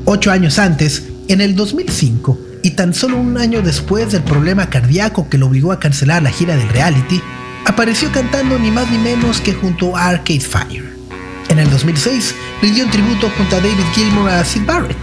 Ocho 0.03 0.31
años 0.31 0.59
antes, 0.59 1.03
en 1.29 1.41
el 1.41 1.55
2005, 1.55 2.39
y 2.63 2.71
tan 2.71 2.91
solo 2.93 3.17
un 3.17 3.37
año 3.37 3.61
después 3.61 4.11
del 4.11 4.23
problema 4.23 4.71
cardíaco 4.71 5.29
que 5.29 5.37
lo 5.37 5.45
obligó 5.45 5.71
a 5.71 5.79
cancelar 5.79 6.23
la 6.23 6.31
gira 6.31 6.57
del 6.57 6.67
reality, 6.69 7.21
apareció 7.65 8.11
cantando 8.11 8.57
ni 8.57 8.71
más 8.71 8.89
ni 8.89 8.97
menos 8.97 9.39
que 9.39 9.53
junto 9.53 9.95
a 9.95 10.07
Arcade 10.07 10.39
Fire. 10.39 10.89
En 11.49 11.59
el 11.59 11.69
2006, 11.69 12.33
rindió 12.63 12.83
un 12.83 12.89
tributo 12.89 13.29
junto 13.37 13.55
a 13.55 13.59
David 13.59 13.77
Gilmour 13.93 14.27
a 14.27 14.43
Sid 14.43 14.65
Barrett. 14.65 14.97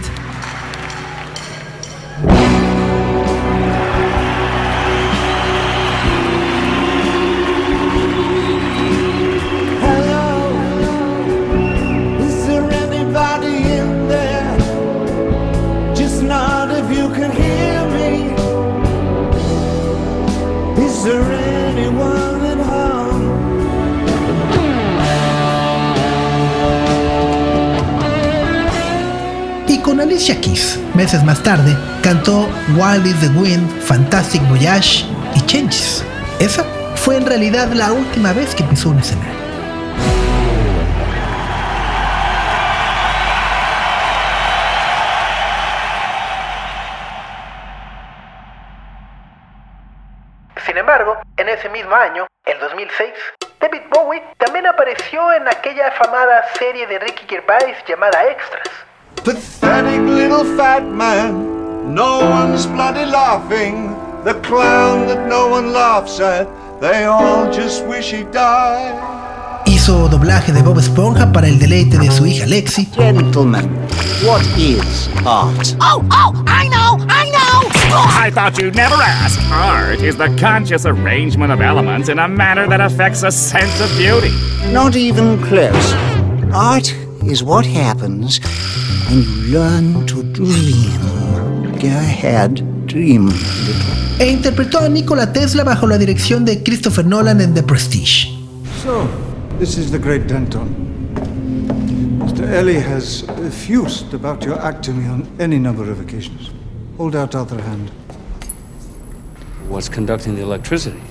Alicia 30.17 30.41
meses 30.95 31.23
más 31.23 31.43
tarde, 31.43 31.77
cantó 32.01 32.49
Wild 32.75 33.05
is 33.05 33.19
the 33.19 33.27
Wind, 33.39 33.69
Fantastic 33.83 34.41
Voyage 34.49 35.05
y 35.35 35.45
Changes. 35.45 36.03
Esa 36.39 36.63
fue 36.95 37.17
en 37.17 37.25
realidad 37.27 37.67
la 37.67 37.91
última 37.91 38.33
vez 38.33 38.55
que 38.55 38.63
pisó 38.63 38.89
un 38.89 38.97
escenario. 38.97 39.31
Sin 50.65 50.77
embargo, 50.77 51.19
en 51.37 51.47
ese 51.47 51.69
mismo 51.69 51.93
año, 51.93 52.25
el 52.45 52.59
2006, 52.59 53.13
David 53.59 53.83
Bowie 53.91 54.23
también 54.39 54.65
apareció 54.65 55.31
en 55.33 55.47
aquella 55.47 55.89
afamada 55.89 56.43
serie 56.57 56.87
de 56.87 56.97
Ricky 56.97 57.27
Gervais 57.29 57.77
llamada 57.87 58.25
Extras. 58.31 58.86
Pathetic 59.23 60.01
little 60.01 60.45
fat 60.57 60.83
man. 60.85 61.93
No 61.93 62.19
one's 62.19 62.65
bloody 62.65 63.05
laughing. 63.05 63.95
The 64.23 64.33
clown 64.41 65.07
that 65.07 65.27
no 65.27 65.47
one 65.47 65.71
laughs 65.71 66.19
at. 66.19 66.47
They 66.81 67.05
all 67.05 67.51
just 67.51 67.85
wish 67.85 68.11
he 68.11 68.23
died. 68.23 68.95
Hizo 69.65 70.07
doblaje 70.07 70.53
de 70.53 70.61
Bob 70.61 70.77
Esponja 70.77 71.31
para 71.31 71.47
el 71.47 71.59
deleite 71.59 71.97
de 71.97 72.09
su 72.11 72.25
hija 72.25 72.45
Lexi. 72.45 72.87
Gentlemen, 72.95 73.65
what 74.23 74.41
is 74.57 75.09
art? 75.25 75.75
Oh, 75.81 76.05
oh, 76.11 76.43
I 76.47 76.67
know, 76.69 76.97
I 77.09 77.29
know! 77.31 77.69
I 78.25 78.29
thought 78.31 78.57
you'd 78.57 78.75
never 78.75 78.95
ask. 78.95 79.39
Art 79.51 80.01
is 80.01 80.15
the 80.17 80.29
conscious 80.39 80.85
arrangement 80.85 81.51
of 81.51 81.61
elements 81.61 82.09
in 82.09 82.19
a 82.19 82.27
manner 82.27 82.67
that 82.67 82.79
affects 82.79 83.23
a 83.23 83.31
sense 83.31 83.79
of 83.81 83.89
beauty. 83.97 84.31
Not 84.71 84.95
even 84.95 85.41
close. 85.43 85.93
Art 86.53 86.93
is 87.29 87.43
what 87.43 87.65
happens 87.65 88.39
when 89.09 89.21
you 89.21 89.53
learn 89.53 90.05
to 90.07 90.23
dream. 90.23 91.01
Go 91.79 91.87
ahead, 91.87 92.87
dream 92.87 93.27
a. 93.27 94.23
E 94.23 94.31
interpretó 94.31 94.79
a 94.79 94.89
Nikola 94.89 95.31
Tesla 95.33 95.63
bajo 95.63 95.87
la 95.87 95.97
dirección 95.97 96.45
de 96.45 96.63
Christopher 96.63 97.05
Nolan 97.05 97.41
en 97.41 97.53
The 97.53 97.63
Prestige. 97.63 98.27
So, 98.83 99.07
this 99.59 99.77
is 99.77 99.91
the 99.91 99.99
great 99.99 100.27
Denton. 100.27 100.67
Mr. 102.19 102.47
Ellie 102.49 102.79
has 102.79 103.23
effused 103.45 104.13
about 104.13 104.43
your 104.43 104.59
act 104.61 104.83
to 104.85 104.93
me 104.93 105.07
on 105.09 105.27
any 105.39 105.59
number 105.59 105.91
of 105.91 105.99
occasions. 105.99 106.51
Hold 106.97 107.15
out 107.15 107.31
the 107.31 107.39
other 107.39 107.61
hand. 107.61 107.91
What's 109.67 109.89
conducting 109.89 110.35
the 110.35 110.41
electricity? 110.41 111.01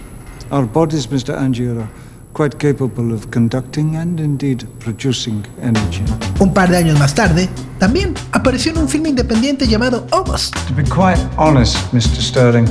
Our 0.50 0.64
bodies, 0.64 1.08
Mr. 1.08 1.36
Angier, 1.36 1.78
are 1.82 1.88
quite 2.36 2.58
capable 2.58 3.14
of 3.14 3.30
conducting 3.30 3.96
and 3.96 4.20
indeed 4.20 4.66
producing 4.78 5.42
energy. 5.62 6.04
Un 6.38 6.52
par 6.52 6.68
de 6.68 6.76
años 6.76 6.98
más 6.98 7.14
tarde, 7.14 7.48
también 7.78 8.12
apareció 8.32 8.72
en 8.72 8.78
un 8.78 8.88
filme 8.90 9.08
independiente 9.08 9.66
llamado 9.66 10.06
August. 10.10 10.54
To 10.68 10.74
be 10.74 10.82
quite 10.82 11.18
honest, 11.38 11.78
Mr. 11.94 12.20
Sterling, 12.20 12.66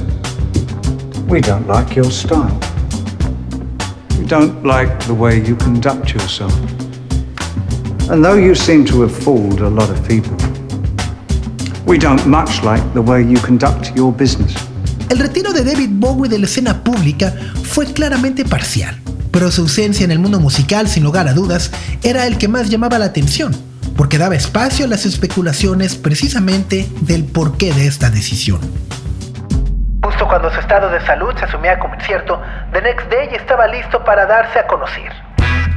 we 1.27 1.41
don't 1.41 1.67
like 1.67 1.95
your 1.95 2.11
style. 2.11 2.55
We 4.19 4.27
don't 4.27 4.63
like 4.63 4.91
the 5.07 5.13
way 5.13 5.41
you 5.43 5.55
conduct 5.55 6.13
yourself. 6.13 6.53
And 8.11 8.23
though 8.23 8.37
you 8.37 8.53
seem 8.53 8.85
to 8.85 9.01
have 9.01 9.11
fooled 9.11 9.61
a 9.61 9.69
lot 9.69 9.89
of 9.89 9.99
people, 10.07 10.37
we 11.87 11.97
don't 11.97 12.23
much 12.27 12.63
like 12.63 12.83
the 12.93 13.01
way 13.01 13.23
you 13.23 13.39
conduct 13.39 13.95
your 13.95 14.13
business. 14.13 14.53
El 15.09 15.17
retiro 15.17 15.53
de 15.53 15.63
David 15.63 15.89
Bowie 15.93 16.29
de 16.29 16.37
la 16.37 16.45
escena 16.45 16.83
pública 16.83 17.33
fue 17.63 17.85
claramente 17.85 18.45
parcial, 18.45 18.95
pero 19.35 19.51
su 19.51 19.63
ausencia 19.63 20.05
en 20.05 20.11
el 20.11 20.19
mundo 20.19 20.39
musical, 20.39 20.87
sin 20.87 21.03
lugar 21.03 21.27
a 21.27 21.33
dudas, 21.33 21.69
era 22.03 22.25
el 22.25 22.37
que 22.37 22.47
más 22.47 22.69
llamaba 22.69 22.97
la 22.97 23.07
atención, 23.07 23.53
porque 23.97 24.17
daba 24.17 24.33
espacio 24.33 24.85
a 24.85 24.87
las 24.87 25.05
especulaciones 25.05 25.95
precisamente 25.95 26.87
del 27.01 27.25
porqué 27.25 27.73
de 27.73 27.85
esta 27.85 28.09
decisión. 28.09 28.61
Justo 30.01 30.25
cuando 30.25 30.49
su 30.53 30.61
estado 30.61 30.89
de 30.89 31.05
salud 31.05 31.35
se 31.37 31.43
asumía 31.43 31.77
como 31.79 31.95
incierto, 31.95 32.41
The 32.71 32.81
Next 32.81 33.09
Day 33.09 33.27
estaba 33.35 33.67
listo 33.67 34.01
para 34.05 34.25
darse 34.25 34.57
a 34.57 34.67
conocer. 34.67 35.11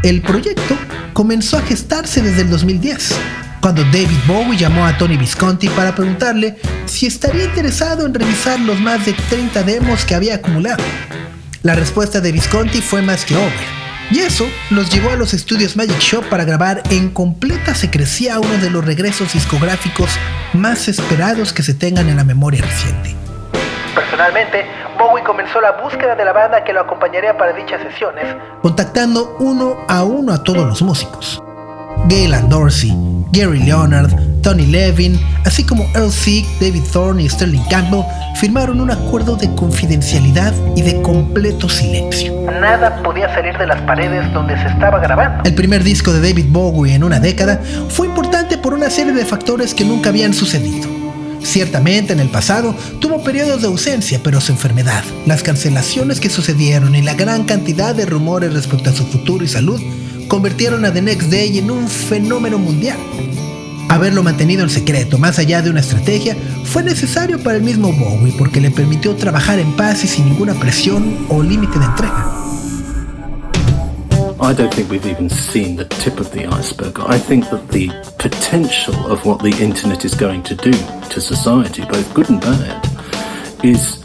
El 0.04 0.22
proyecto 0.22 0.76
comenzó 1.12 1.58
a 1.58 1.62
gestarse 1.62 2.22
desde 2.22 2.42
el 2.42 2.50
2010, 2.50 3.18
cuando 3.60 3.82
David 3.86 4.20
Bowie 4.28 4.56
llamó 4.56 4.86
a 4.86 4.96
Tony 4.96 5.16
Visconti 5.16 5.68
para 5.70 5.96
preguntarle 5.96 6.58
si 6.86 7.08
estaría 7.08 7.46
interesado 7.46 8.06
en 8.06 8.14
revisar 8.14 8.60
los 8.60 8.78
más 8.78 9.04
de 9.04 9.14
30 9.14 9.64
demos 9.64 10.04
que 10.04 10.14
había 10.14 10.36
acumulado. 10.36 10.84
La 11.62 11.74
respuesta 11.74 12.20
de 12.20 12.30
Visconti 12.30 12.80
fue 12.80 13.02
más 13.02 13.24
que 13.24 13.34
obvia. 13.34 13.66
Y 14.12 14.20
eso 14.20 14.46
los 14.70 14.90
llevó 14.90 15.10
a 15.10 15.16
los 15.16 15.34
estudios 15.34 15.76
Magic 15.76 15.98
Shop 15.98 16.24
para 16.30 16.44
grabar 16.44 16.82
en 16.90 17.10
completa 17.10 17.74
secrecía 17.74 18.38
uno 18.38 18.58
de 18.58 18.70
los 18.70 18.84
regresos 18.84 19.32
discográficos 19.32 20.10
más 20.54 20.86
esperados 20.88 21.52
que 21.52 21.64
se 21.64 21.74
tengan 21.74 22.08
en 22.08 22.16
la 22.16 22.22
memoria 22.22 22.62
reciente. 22.62 23.16
Personalmente, 23.92 24.64
Bowie 24.98 25.24
comenzó 25.24 25.60
la 25.60 25.72
búsqueda 25.82 26.14
de 26.14 26.24
la 26.24 26.32
banda 26.32 26.62
que 26.62 26.72
lo 26.72 26.80
acompañaría 26.80 27.36
para 27.36 27.52
dichas 27.52 27.82
sesiones, 27.82 28.24
contactando 28.62 29.36
uno 29.40 29.78
a 29.88 30.04
uno 30.04 30.32
a 30.32 30.44
todos 30.44 30.64
los 30.64 30.80
músicos. 30.80 31.42
Gaylan 32.06 32.48
Dorsey, 32.48 32.92
Gary 33.32 33.58
Leonard, 33.64 34.10
Tony 34.48 34.64
Levin, 34.64 35.20
así 35.44 35.62
como 35.62 35.86
Earl 35.94 36.10
Sieg, 36.10 36.46
David 36.58 36.82
Thorne 36.90 37.22
y 37.22 37.28
Sterling 37.28 37.64
Campbell 37.68 38.00
firmaron 38.36 38.80
un 38.80 38.90
acuerdo 38.90 39.36
de 39.36 39.54
confidencialidad 39.54 40.54
y 40.74 40.80
de 40.80 41.02
completo 41.02 41.68
silencio. 41.68 42.32
Nada 42.58 43.02
podía 43.02 43.28
salir 43.34 43.58
de 43.58 43.66
las 43.66 43.78
paredes 43.82 44.32
donde 44.32 44.56
se 44.56 44.68
estaba 44.68 45.00
grabando. 45.00 45.42
El 45.44 45.54
primer 45.54 45.84
disco 45.84 46.14
de 46.14 46.26
David 46.26 46.46
Bowie 46.48 46.94
en 46.94 47.04
una 47.04 47.20
década 47.20 47.60
fue 47.90 48.06
importante 48.06 48.56
por 48.56 48.72
una 48.72 48.88
serie 48.88 49.12
de 49.12 49.26
factores 49.26 49.74
que 49.74 49.84
nunca 49.84 50.08
habían 50.08 50.32
sucedido. 50.32 50.88
Ciertamente 51.42 52.14
en 52.14 52.20
el 52.20 52.30
pasado 52.30 52.74
tuvo 53.00 53.22
periodos 53.22 53.60
de 53.60 53.66
ausencia, 53.66 54.18
pero 54.24 54.40
su 54.40 54.52
enfermedad, 54.52 55.04
las 55.26 55.42
cancelaciones 55.42 56.20
que 56.20 56.30
sucedieron 56.30 56.94
y 56.94 57.02
la 57.02 57.12
gran 57.12 57.44
cantidad 57.44 57.94
de 57.94 58.06
rumores 58.06 58.54
respecto 58.54 58.88
a 58.88 58.94
su 58.94 59.04
futuro 59.04 59.44
y 59.44 59.48
salud 59.48 59.78
convirtieron 60.26 60.86
a 60.86 60.92
The 60.94 61.02
Next 61.02 61.30
Day 61.30 61.58
en 61.58 61.70
un 61.70 61.86
fenómeno 61.86 62.58
mundial. 62.58 62.96
Haberlo 63.88 64.22
mantenido 64.22 64.62
en 64.62 64.70
secreto, 64.70 65.18
más 65.18 65.38
allá 65.38 65.62
de 65.62 65.70
una 65.70 65.80
estrategia, 65.80 66.36
fue 66.64 66.82
necesario 66.82 67.42
para 67.42 67.56
el 67.56 67.62
mismo 67.62 67.92
Bowie 67.92 68.34
porque 68.38 68.60
le 68.60 68.70
permitió 68.70 69.14
trabajar 69.16 69.58
en 69.58 69.72
paz 69.72 70.04
y 70.04 70.08
sin 70.08 70.26
ninguna 70.26 70.54
presión 70.54 71.26
o 71.28 71.42
límite 71.42 71.78
de 71.78 71.84
entrega. 71.86 72.34
I 74.40 74.54
don't 74.54 74.72
think 74.72 74.88
we've 74.88 75.04
even 75.04 75.28
seen 75.28 75.76
the 75.76 75.84
tip 75.84 76.20
of 76.20 76.30
the 76.30 76.46
iceberg. 76.46 77.00
I 77.00 77.18
think 77.18 77.50
that 77.50 77.68
the 77.70 77.88
potential 78.18 78.94
of 79.10 79.24
what 79.26 79.40
the 79.42 79.50
internet 79.60 80.04
is 80.04 80.14
going 80.14 80.42
to 80.44 80.54
do 80.54 80.70
to 81.10 81.20
society, 81.20 81.82
both 81.82 82.14
good 82.14 82.30
and 82.30 82.40
bad, 82.40 82.86
is 83.64 83.98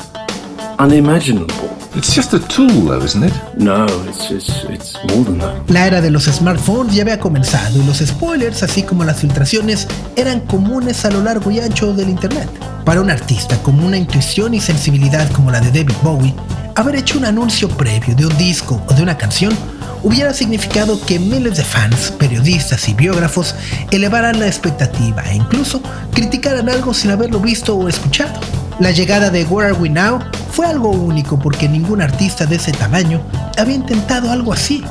unimaginable. 0.83 1.69
It's 1.95 2.13
just 2.13 2.33
a 2.33 2.39
tool, 2.39 2.87
though, 2.87 3.03
isn't 3.03 3.23
it? 3.23 3.33
No, 3.55 3.85
it's, 4.09 4.29
it's, 4.31 4.63
it's 4.65 4.93
more 5.05 5.23
than 5.23 5.37
that. 5.39 5.69
La 5.69 5.87
era 5.87 6.01
de 6.01 6.09
los 6.09 6.25
smartphones 6.25 6.93
ya 6.93 7.03
había 7.03 7.19
comenzado 7.19 7.79
y 7.79 7.85
los 7.85 7.99
spoilers, 7.99 8.63
así 8.63 8.83
como 8.83 9.03
las 9.05 9.19
filtraciones, 9.19 9.87
eran 10.15 10.41
comunes 10.41 11.05
a 11.05 11.11
lo 11.11 11.21
largo 11.21 11.51
y 11.51 11.59
ancho 11.59 11.93
del 11.93 12.09
Internet. 12.09 12.49
Para 12.83 12.99
un 12.99 13.09
artista 13.09 13.57
con 13.63 13.79
una 13.79 13.97
intuición 13.97 14.53
y 14.53 14.59
sensibilidad 14.59 15.31
como 15.31 15.51
la 15.51 15.61
de 15.61 15.67
David 15.67 15.95
Bowie, 16.03 16.33
haber 16.75 16.95
hecho 16.95 17.17
un 17.17 17.25
anuncio 17.25 17.69
previo 17.69 18.15
de 18.15 18.25
un 18.25 18.37
disco 18.37 18.81
o 18.87 18.93
de 18.93 19.03
una 19.03 19.17
canción 19.17 19.53
hubiera 20.01 20.33
significado 20.33 20.99
que 21.05 21.17
miles 21.17 21.55
de 21.55 21.63
fans, 21.63 22.11
periodistas 22.19 22.89
y 22.89 22.93
biógrafos 22.93 23.55
elevaran 23.91 24.39
la 24.39 24.47
expectativa 24.47 25.23
e 25.29 25.35
incluso 25.35 25.81
criticaran 26.13 26.67
algo 26.67 26.93
sin 26.93 27.11
haberlo 27.11 27.39
visto 27.39 27.75
o 27.75 27.87
escuchado. 27.87 28.39
La 28.83 28.91
llegada 28.91 29.29
de 29.29 29.45
Where 29.45 29.69
Are 29.69 29.79
We 29.79 29.89
Now 29.89 30.19
fue 30.51 30.65
algo 30.65 30.89
único 30.89 31.39
porque 31.39 31.69
ningún 31.69 32.01
artista 32.01 32.45
de 32.45 32.57
ese 32.57 32.73
tamaño 32.73 33.21
había 33.57 33.75
intentado 33.75 34.29
algo 34.29 34.51
así. 34.51 34.83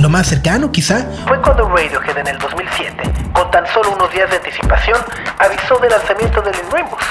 Lo 0.00 0.08
más 0.08 0.28
cercano, 0.28 0.72
quizá, 0.72 1.06
fue 1.28 1.38
cuando 1.42 1.68
Radiohead 1.68 2.16
en 2.16 2.28
el 2.28 2.38
2007, 2.38 2.94
con 3.34 3.50
tan 3.50 3.66
solo 3.74 3.94
unos 3.94 4.10
días 4.10 4.30
de 4.30 4.36
anticipación, 4.38 4.96
avisó 5.38 5.78
del 5.80 5.90
lanzamiento 5.90 6.40
del 6.40 6.54
In 6.54 6.70
Rainbows. 6.72 7.04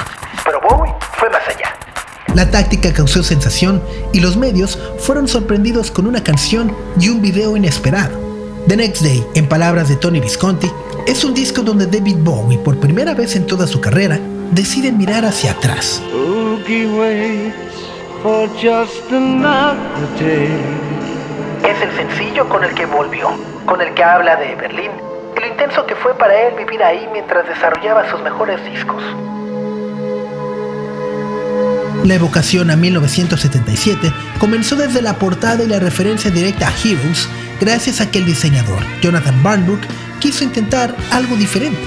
Pero 0.43 0.61
Bowie 0.61 0.91
fue 1.11 1.29
más 1.29 1.43
allá. 1.47 1.75
La 2.33 2.49
táctica 2.49 2.91
causó 2.91 3.21
sensación 3.21 3.83
y 4.11 4.19
los 4.19 4.35
medios 4.35 4.79
fueron 4.97 5.27
sorprendidos 5.27 5.91
con 5.91 6.07
una 6.07 6.23
canción 6.23 6.75
y 6.99 7.09
un 7.09 7.21
video 7.21 7.55
inesperado. 7.55 8.19
The 8.67 8.75
Next 8.75 9.03
Day, 9.03 9.23
en 9.35 9.47
palabras 9.47 9.89
de 9.89 9.95
Tony 9.95 10.21
Visconti, 10.21 10.71
es 11.05 11.23
un 11.23 11.35
disco 11.35 11.61
donde 11.61 11.85
David 11.85 12.17
Bowie, 12.21 12.57
por 12.57 12.79
primera 12.79 13.13
vez 13.13 13.35
en 13.35 13.45
toda 13.45 13.67
su 13.67 13.79
carrera, 13.79 14.19
decide 14.51 14.91
mirar 14.91 15.25
hacia 15.25 15.51
atrás. 15.51 16.01
Es 21.63 21.81
el 21.81 21.91
sencillo 21.97 22.47
con 22.49 22.63
el 22.63 22.73
que 22.73 22.85
volvió, 22.85 23.29
con 23.65 23.81
el 23.81 23.93
que 23.93 24.03
habla 24.03 24.35
de 24.37 24.55
Berlín 24.55 24.91
y 25.35 25.39
lo 25.39 25.47
intenso 25.47 25.85
que 25.85 25.95
fue 25.95 26.17
para 26.17 26.33
él 26.47 26.55
vivir 26.57 26.81
ahí 26.81 27.07
mientras 27.11 27.47
desarrollaba 27.47 28.09
sus 28.09 28.21
mejores 28.21 28.63
discos. 28.65 29.03
La 32.03 32.13
evocación 32.13 32.69
a 32.69 32.75
1977 32.75 34.13
comenzó 34.39 34.75
desde 34.75 35.01
la 35.01 35.15
portada 35.15 35.63
y 35.63 35.67
la 35.67 35.79
referencia 35.79 36.29
directa 36.29 36.67
a 36.67 36.71
Heroes, 36.71 37.27
gracias 37.59 37.99
a 37.99 38.11
que 38.11 38.19
el 38.19 38.25
diseñador, 38.25 38.79
Jonathan 39.01 39.41
Barnbrook, 39.41 39.81
quiso 40.19 40.43
intentar 40.43 40.95
algo 41.11 41.35
diferente. 41.35 41.79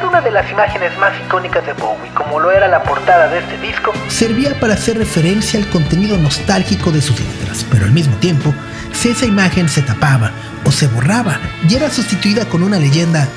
Una 0.00 0.20
de 0.20 0.30
las 0.30 0.50
imágenes 0.50 0.96
más 0.98 1.12
icónicas 1.24 1.64
de 1.66 1.72
Bowie, 1.74 2.10
como 2.14 2.40
lo 2.40 2.50
era 2.50 2.66
la 2.66 2.82
portada 2.82 3.28
de 3.28 3.38
este 3.38 3.58
disco, 3.58 3.92
servía 4.08 4.58
para 4.58 4.74
hacer 4.74 4.98
referencia 4.98 5.60
al 5.60 5.66
contenido 5.68 6.16
nostálgico 6.18 6.90
de 6.90 7.00
sus 7.00 7.18
letras, 7.20 7.64
pero 7.70 7.84
al 7.84 7.92
mismo 7.92 8.14
tiempo, 8.16 8.52
si 8.92 9.10
esa 9.10 9.26
imagen 9.26 9.68
se 9.68 9.82
tapaba 9.82 10.30
o 10.64 10.72
se 10.72 10.86
borraba 10.88 11.38
y 11.68 11.74
era 11.76 11.90
sustituida 11.90 12.46
con 12.46 12.62
una 12.62 12.78
leyenda 12.78 13.28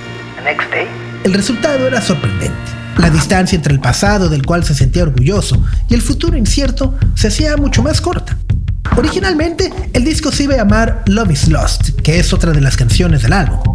Next 0.44 0.70
Day, 0.72 0.88
el 1.24 1.34
resultado 1.34 1.88
era 1.88 2.02
sorprendente. 2.02 2.56
La 2.98 3.10
distancia 3.10 3.56
entre 3.56 3.74
el 3.74 3.80
pasado 3.80 4.30
del 4.30 4.46
cual 4.46 4.64
se 4.64 4.76
sentía 4.76 5.04
orgulloso 5.04 5.62
y 5.90 5.94
el 5.94 6.02
futuro 6.02 6.38
incierto 6.38 6.98
se 7.14 7.28
hacía 7.28 7.56
mucho 7.58 7.84
más 7.84 8.02
corta. 8.02 8.38
Originalmente, 8.98 9.72
el 9.94 10.06
disco 10.06 10.32
se 10.32 10.44
iba 10.44 10.54
a 10.54 10.58
llamar 10.58 11.04
Love 11.08 11.32
is 11.32 11.48
Lost, 11.50 12.02
que 12.02 12.20
es 12.20 12.34
otra 12.34 12.52
de 12.54 12.62
las 12.62 12.78
canciones 12.78 13.24
del 13.24 13.34
álbum. 13.34 13.75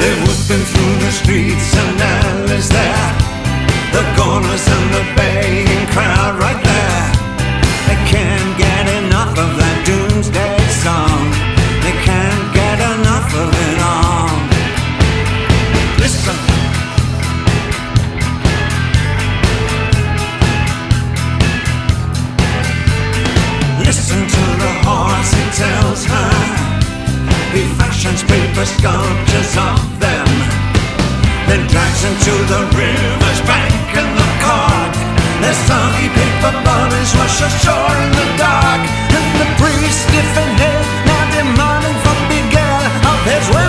They're 0.00 0.20
walking 0.26 0.64
through 0.70 0.96
the 1.04 1.12
streets 1.12 1.70
and 1.74 2.00
Al 2.00 2.50
is 2.50 2.68
there. 2.68 3.10
The 3.96 4.04
corners 4.16 4.66
and 4.76 4.86
the 4.96 5.04
baying 5.16 5.86
crowd 5.94 6.38
right 6.38 6.62
there. 6.72 7.06
They 7.88 7.98
can't 8.12 8.52
get 8.58 8.84
enough 9.02 9.38
of 9.38 9.56
that. 9.58 9.75
Paper 28.28 28.66
sculptures 28.66 29.52
of 29.56 29.78
them. 29.98 30.28
Then 31.48 31.62
drags 31.70 32.00
them 32.02 32.16
to 32.26 32.34
the 32.52 32.62
river's 32.74 33.40
bank 33.46 33.74
in 33.94 34.08
the 34.20 34.28
cart. 34.42 34.94
Their 35.42 35.56
soggy 35.66 36.08
paper 36.10 36.54
bodies 36.64 37.10
wash 37.18 37.38
ashore 37.42 37.96
in 38.04 38.10
the 38.20 38.28
dark. 38.38 38.82
And 39.16 39.26
the 39.40 39.48
priest, 39.60 39.98
stiff 40.06 40.30
head, 40.34 40.84
now 41.06 41.24
demanding 41.34 41.98
from 42.04 42.18
began 42.28 42.90
of 43.10 43.18
his 43.30 43.46
wearing 43.54 43.65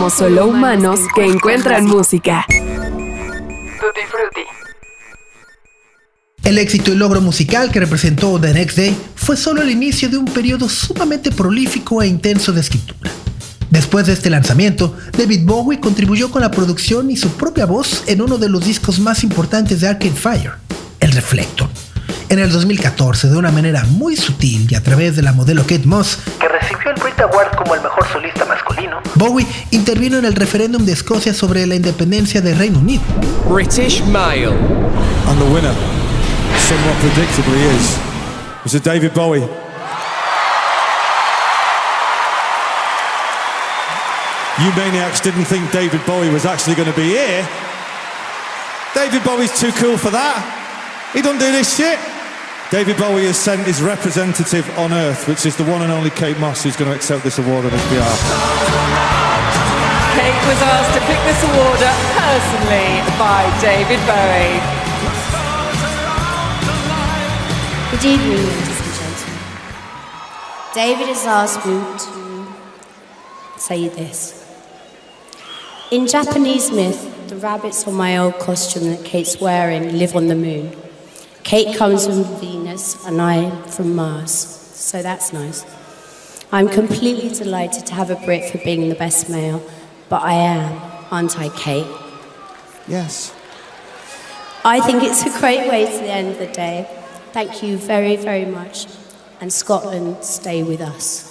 Somos 0.00 0.14
solo 0.14 0.46
humanos 0.46 1.00
que 1.14 1.26
encuentran 1.26 1.84
música. 1.84 2.46
Tutti 2.48 4.00
Frutti. 4.08 4.46
El 6.42 6.56
éxito 6.56 6.90
y 6.90 6.96
logro 6.96 7.20
musical 7.20 7.70
que 7.70 7.80
representó 7.80 8.40
The 8.40 8.54
Next 8.54 8.78
Day 8.78 8.96
fue 9.14 9.36
solo 9.36 9.60
el 9.60 9.68
inicio 9.68 10.08
de 10.08 10.16
un 10.16 10.24
periodo 10.24 10.70
sumamente 10.70 11.30
prolífico 11.30 12.00
e 12.00 12.06
intenso 12.06 12.50
de 12.50 12.62
escritura. 12.62 13.10
Después 13.68 14.06
de 14.06 14.14
este 14.14 14.30
lanzamiento, 14.30 14.96
David 15.18 15.44
Bowie 15.44 15.80
contribuyó 15.80 16.30
con 16.30 16.40
la 16.40 16.50
producción 16.50 17.10
y 17.10 17.18
su 17.18 17.32
propia 17.32 17.66
voz 17.66 18.04
en 18.06 18.22
uno 18.22 18.38
de 18.38 18.48
los 18.48 18.64
discos 18.64 19.00
más 19.00 19.22
importantes 19.22 19.82
de 19.82 19.88
Arcade 19.88 20.12
Fire, 20.12 20.52
El 21.00 21.12
Reflector. 21.12 21.68
En 22.30 22.38
el 22.38 22.52
2014, 22.52 23.26
de 23.26 23.36
una 23.36 23.50
manera 23.50 23.82
muy 23.88 24.16
sutil 24.16 24.68
y 24.70 24.76
a 24.76 24.80
través 24.80 25.16
de 25.16 25.22
la 25.22 25.32
modelo 25.32 25.62
Kate 25.62 25.82
Moss, 25.84 26.16
que 26.38 26.46
recibió 26.46 26.92
el 26.92 27.02
Brit 27.02 27.18
Award 27.18 27.56
como 27.56 27.74
el 27.74 27.80
mejor 27.80 28.06
solista 28.06 28.44
masculino, 28.44 29.00
Bowie 29.16 29.44
intervino 29.72 30.16
en 30.16 30.24
el 30.24 30.36
referéndum 30.36 30.84
de 30.84 30.92
Escocia 30.92 31.34
sobre 31.34 31.66
la 31.66 31.74
independencia 31.74 32.40
del 32.40 32.56
Reino 32.56 32.78
Unido. 32.78 33.02
British 33.48 34.00
male. 34.04 34.46
And 35.26 35.40
the 35.40 35.44
winner, 35.52 35.74
somewhat 36.68 36.96
predictably, 37.02 37.64
is 37.74 37.98
Mr. 38.64 38.80
David 38.80 39.12
Bowie. 39.12 39.40
You 44.60 44.70
maniacs 44.76 45.20
didn't 45.20 45.46
think 45.46 45.68
David 45.72 46.00
Bowie 46.06 46.30
was 46.30 46.46
actually 46.46 46.76
going 46.76 46.88
to 46.88 46.96
be 46.96 47.08
here. 47.08 47.44
David 48.94 49.24
Bowie's 49.24 49.58
too 49.58 49.72
cool 49.72 49.98
for 49.98 50.10
that. 50.12 50.58
He 51.12 51.22
don't 51.22 51.40
do 51.40 51.50
this 51.50 51.76
shit. 51.76 51.98
David 52.70 52.96
Bowie 52.98 53.26
has 53.26 53.36
sent 53.36 53.66
his 53.66 53.82
representative 53.82 54.64
on 54.78 54.92
Earth, 54.92 55.26
which 55.26 55.44
is 55.44 55.56
the 55.56 55.64
one 55.64 55.82
and 55.82 55.90
only 55.90 56.10
Kate 56.10 56.38
Moss, 56.38 56.62
who's 56.62 56.76
going 56.76 56.88
to 56.88 56.96
accept 56.96 57.24
this 57.24 57.36
award 57.36 57.64
on 57.64 57.72
his 57.72 57.82
behalf. 57.90 58.20
Kate 60.14 60.38
was 60.46 60.62
asked 60.62 60.94
to 60.94 61.00
pick 61.02 61.18
this 61.26 61.42
award 61.50 61.82
up 61.82 61.98
personally 62.14 63.02
by 63.18 63.42
David 63.60 63.98
Bowie. 64.06 64.62
Good 67.90 68.04
evening, 68.06 68.38
ladies 68.46 68.80
and 68.80 68.94
gentlemen. 68.94 69.42
David 70.72 71.08
has 71.08 71.26
asked 71.26 71.66
me 71.66 71.82
to 71.98 73.60
say 73.60 73.88
this. 73.88 74.46
In 75.90 76.06
Japanese 76.06 76.70
myth, 76.70 77.28
the 77.28 77.34
rabbits 77.34 77.84
on 77.88 77.94
my 77.94 78.16
old 78.16 78.38
costume 78.38 78.84
that 78.90 79.04
Kate's 79.04 79.40
wearing 79.40 79.98
live 79.98 80.14
on 80.14 80.28
the 80.28 80.36
moon. 80.36 80.76
Kate 81.42 81.76
comes 81.76 82.06
from 82.06 82.22
Venus 82.80 83.06
and 83.06 83.20
I 83.20 83.50
from 83.68 83.94
Mars, 83.94 84.32
so 84.32 85.02
that's 85.02 85.32
nice. 85.32 85.64
I'm 86.50 86.68
completely 86.68 87.28
delighted 87.28 87.86
to 87.86 87.94
have 87.94 88.10
a 88.10 88.16
Brit 88.16 88.50
for 88.50 88.58
being 88.58 88.88
the 88.88 88.94
best 88.94 89.28
male, 89.28 89.62
but 90.08 90.22
I 90.22 90.32
am, 90.32 90.80
aren't 91.10 91.38
I, 91.38 91.50
Kate? 91.50 91.86
Yes. 92.88 93.34
I 94.64 94.80
think 94.80 95.02
it's 95.02 95.22
a 95.24 95.38
great 95.40 95.68
way 95.68 95.84
to 95.84 95.98
the 95.98 96.10
end 96.10 96.28
of 96.32 96.38
the 96.38 96.46
day. 96.46 96.86
Thank 97.32 97.62
you 97.62 97.76
very, 97.76 98.16
very 98.16 98.46
much. 98.46 98.86
And 99.40 99.52
Scotland, 99.52 100.24
stay 100.24 100.62
with 100.62 100.80
us. 100.80 101.26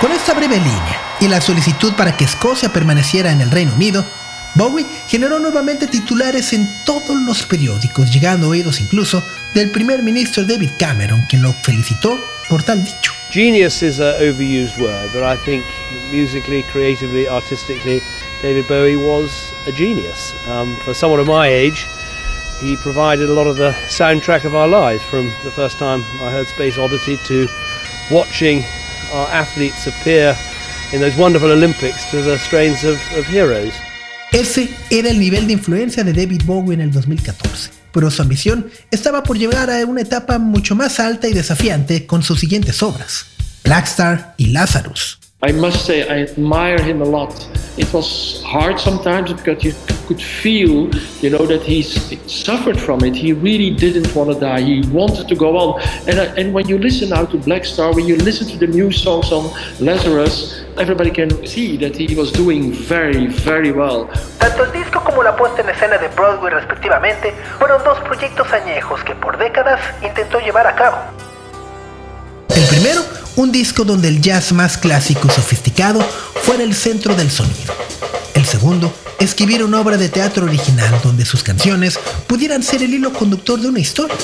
Con 0.00 0.10
esta 0.12 0.34
breve 0.34 0.56
línea 0.56 1.00
y 1.20 1.28
la 1.28 1.40
solicitud 1.40 1.94
para 1.94 2.16
que 2.16 2.24
Escocia 2.24 2.68
permaneciera 2.68 3.30
en 3.30 3.40
el 3.40 3.50
Reino 3.50 3.72
Unido, 3.74 4.04
Bowie 4.54 4.86
generó 5.08 5.38
nuevamente 5.40 5.88
titulares 5.88 6.52
en 6.52 6.68
todos 6.84 7.20
los 7.22 7.42
periódicos, 7.42 8.12
llegando 8.12 8.46
a 8.46 8.50
oídos 8.50 8.80
incluso 8.80 9.22
del 9.52 9.70
primer 9.70 10.02
ministro 10.02 10.44
David 10.44 10.70
Cameron, 10.78 11.22
quien 11.28 11.42
lo 11.42 11.52
felicitó 11.52 12.18
por 12.48 12.62
tal 12.62 12.84
dicho. 12.84 13.12
Genius 13.30 13.82
is 13.82 13.98
an 13.98 14.14
overused 14.20 14.78
word, 14.78 15.10
but 15.12 15.24
I 15.24 15.36
think 15.44 15.64
musically, 16.12 16.62
creatively, 16.70 17.26
artistically, 17.26 18.00
David 18.42 18.68
Bowie 18.68 18.96
was 18.96 19.52
a 19.66 19.72
genius. 19.72 20.32
Um, 20.46 20.76
for 20.84 20.94
someone 20.94 21.18
of 21.18 21.26
my 21.26 21.48
age, 21.48 21.88
he 22.60 22.76
provided 22.76 23.28
a 23.28 23.32
lot 23.32 23.48
of 23.48 23.56
the 23.56 23.72
soundtrack 23.88 24.44
of 24.44 24.54
our 24.54 24.68
lives 24.68 25.02
from 25.02 25.32
the 25.42 25.50
first 25.50 25.78
time 25.78 26.04
I 26.22 26.30
heard 26.30 26.46
Space 26.46 26.78
Oddity 26.78 27.16
to 27.26 27.48
watching 28.08 28.62
our 29.12 29.26
athletes 29.30 29.88
appear 29.88 30.36
in 30.92 31.00
those 31.00 31.16
wonderful 31.16 31.50
Olympics 31.50 32.08
to 32.12 32.22
the 32.22 32.38
strains 32.38 32.84
of, 32.84 33.00
of 33.16 33.26
Heroes. 33.26 33.74
Ese 34.32 34.68
era 34.90 35.10
el 35.10 35.18
nivel 35.18 35.46
de 35.46 35.52
influencia 35.52 36.04
de 36.04 36.12
David 36.12 36.42
Bowie 36.44 36.74
en 36.74 36.80
el 36.80 36.90
2014, 36.90 37.70
pero 37.92 38.10
su 38.10 38.22
ambición 38.22 38.68
estaba 38.90 39.22
por 39.22 39.38
llegar 39.38 39.70
a 39.70 39.84
una 39.86 40.00
etapa 40.00 40.38
mucho 40.38 40.74
más 40.74 40.98
alta 41.00 41.28
y 41.28 41.32
desafiante 41.32 42.06
con 42.06 42.22
sus 42.22 42.40
siguientes 42.40 42.82
obras. 42.82 43.26
Blackstar 43.62 44.34
y 44.36 44.46
Lazarus. 44.46 45.23
I 45.44 45.52
must 45.52 45.84
say, 45.84 46.08
I 46.08 46.22
admire 46.22 46.80
him 46.82 47.02
a 47.02 47.04
lot. 47.04 47.34
It 47.76 47.92
was 47.92 48.42
hard 48.44 48.80
sometimes 48.80 49.30
because 49.30 49.62
you 49.62 49.74
could 50.06 50.22
feel, 50.22 50.88
you 51.20 51.28
know, 51.28 51.44
that 51.44 51.60
he 51.60 51.82
suffered 51.82 52.80
from 52.80 53.04
it. 53.04 53.14
He 53.14 53.34
really 53.34 53.68
didn't 53.68 54.08
want 54.16 54.32
to 54.32 54.40
die. 54.40 54.62
He 54.62 54.80
wanted 54.88 55.28
to 55.28 55.34
go 55.34 55.58
on. 55.58 55.82
And, 56.08 56.18
uh, 56.18 56.40
and 56.40 56.54
when 56.54 56.66
you 56.66 56.78
listen 56.78 57.10
now 57.10 57.26
to 57.26 57.36
Black 57.36 57.66
Star, 57.66 57.94
when 57.94 58.06
you 58.06 58.16
listen 58.16 58.48
to 58.52 58.56
the 58.56 58.66
new 58.66 58.90
songs 58.90 59.32
on 59.32 59.52
Lazarus, 59.80 60.64
everybody 60.78 61.10
can 61.10 61.28
see 61.46 61.76
that 61.76 61.94
he 61.94 62.14
was 62.14 62.32
doing 62.32 62.72
very, 62.72 63.26
very 63.26 63.70
well. 63.70 64.08
Tanto 64.38 64.64
el 64.64 64.72
disco 64.72 65.04
como 65.04 65.22
la 65.22 65.36
puesta 65.36 65.60
en 65.60 65.68
escena 65.68 65.98
de 65.98 66.08
Broadway 66.08 66.54
respectivamente 66.54 67.34
fueron 67.58 67.84
dos 67.84 67.98
proyectos 68.00 68.50
añejos 68.50 69.04
que 69.04 69.14
por 69.16 69.36
décadas 69.36 69.78
intentó 70.02 70.38
llevar 70.40 70.66
a 70.66 70.74
cabo. 70.74 70.96
Un 73.36 73.50
disco 73.50 73.84
donde 73.84 74.08
el 74.08 74.20
jazz 74.20 74.52
más 74.52 74.78
clásico 74.78 75.26
y 75.26 75.30
sofisticado 75.30 76.00
fuera 76.42 76.62
el 76.62 76.74
centro 76.74 77.16
del 77.16 77.32
sonido. 77.32 77.74
El 78.34 78.44
segundo, 78.44 78.94
escribir 79.18 79.64
una 79.64 79.80
obra 79.80 79.96
de 79.96 80.08
teatro 80.08 80.44
original 80.44 81.00
donde 81.02 81.24
sus 81.24 81.42
canciones 81.42 81.98
pudieran 82.28 82.62
ser 82.62 82.82
el 82.84 82.94
hilo 82.94 83.12
conductor 83.12 83.60
de 83.60 83.68
una 83.68 83.80
historia. 83.80 84.16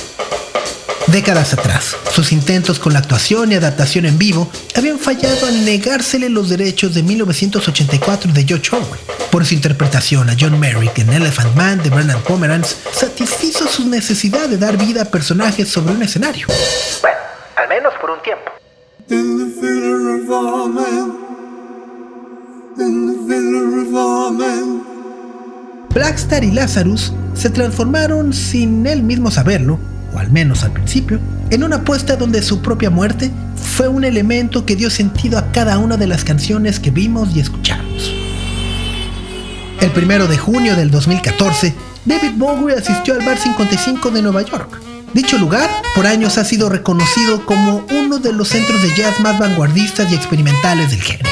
Décadas 1.08 1.52
atrás, 1.54 1.96
sus 2.12 2.30
intentos 2.30 2.78
con 2.78 2.92
la 2.92 3.00
actuación 3.00 3.50
y 3.50 3.56
adaptación 3.56 4.04
en 4.04 4.16
vivo 4.16 4.48
habían 4.76 5.00
fallado 5.00 5.46
al 5.46 5.64
negársele 5.64 6.28
los 6.28 6.48
derechos 6.48 6.94
de 6.94 7.02
1984 7.02 8.32
de 8.32 8.44
George 8.44 8.76
Orwell. 8.76 9.00
Por 9.32 9.44
su 9.44 9.54
interpretación 9.54 10.30
a 10.30 10.36
John 10.38 10.60
Merrick 10.60 10.98
en 10.98 11.12
Elephant 11.12 11.56
Man 11.56 11.82
de 11.82 11.90
Bernard 11.90 12.20
Pomeranz, 12.20 12.76
satisfizo 12.92 13.66
su 13.66 13.88
necesidad 13.88 14.48
de 14.48 14.58
dar 14.58 14.76
vida 14.76 15.02
a 15.02 15.04
personajes 15.06 15.68
sobre 15.68 15.94
un 15.94 16.02
escenario. 16.04 16.46
Bueno, 17.00 17.18
al 17.56 17.68
menos 17.68 17.92
por 18.00 18.10
un 18.10 18.22
tiempo. 18.22 18.59
Blackstar 25.92 26.44
y 26.44 26.52
Lazarus 26.52 27.12
se 27.34 27.50
transformaron 27.50 28.32
sin 28.32 28.86
él 28.86 29.02
mismo 29.02 29.32
saberlo, 29.32 29.80
o 30.14 30.18
al 30.20 30.30
menos 30.30 30.62
al 30.62 30.72
principio, 30.72 31.18
en 31.50 31.64
una 31.64 31.76
apuesta 31.76 32.14
donde 32.14 32.40
su 32.40 32.62
propia 32.62 32.90
muerte 32.90 33.32
fue 33.56 33.88
un 33.88 34.04
elemento 34.04 34.64
que 34.64 34.76
dio 34.76 34.90
sentido 34.90 35.38
a 35.38 35.50
cada 35.50 35.78
una 35.78 35.96
de 35.96 36.06
las 36.06 36.22
canciones 36.22 36.78
que 36.78 36.92
vimos 36.92 37.34
y 37.34 37.40
escuchamos. 37.40 38.14
El 39.80 39.90
primero 39.90 40.28
de 40.28 40.38
junio 40.38 40.76
del 40.76 40.92
2014, 40.92 41.74
David 42.04 42.32
Bowie 42.36 42.76
asistió 42.76 43.14
al 43.14 43.26
Bar 43.26 43.38
55 43.38 44.10
de 44.12 44.22
Nueva 44.22 44.42
York. 44.42 44.89
Dicho 45.12 45.38
lugar 45.38 45.68
por 45.96 46.06
años 46.06 46.38
ha 46.38 46.44
sido 46.44 46.68
reconocido 46.68 47.44
como 47.44 47.84
uno 47.90 48.18
de 48.18 48.32
los 48.32 48.48
centros 48.48 48.80
de 48.80 48.94
jazz 48.94 49.18
más 49.18 49.38
vanguardistas 49.38 50.10
y 50.10 50.14
experimentales 50.14 50.90
del 50.90 51.02
género. 51.02 51.28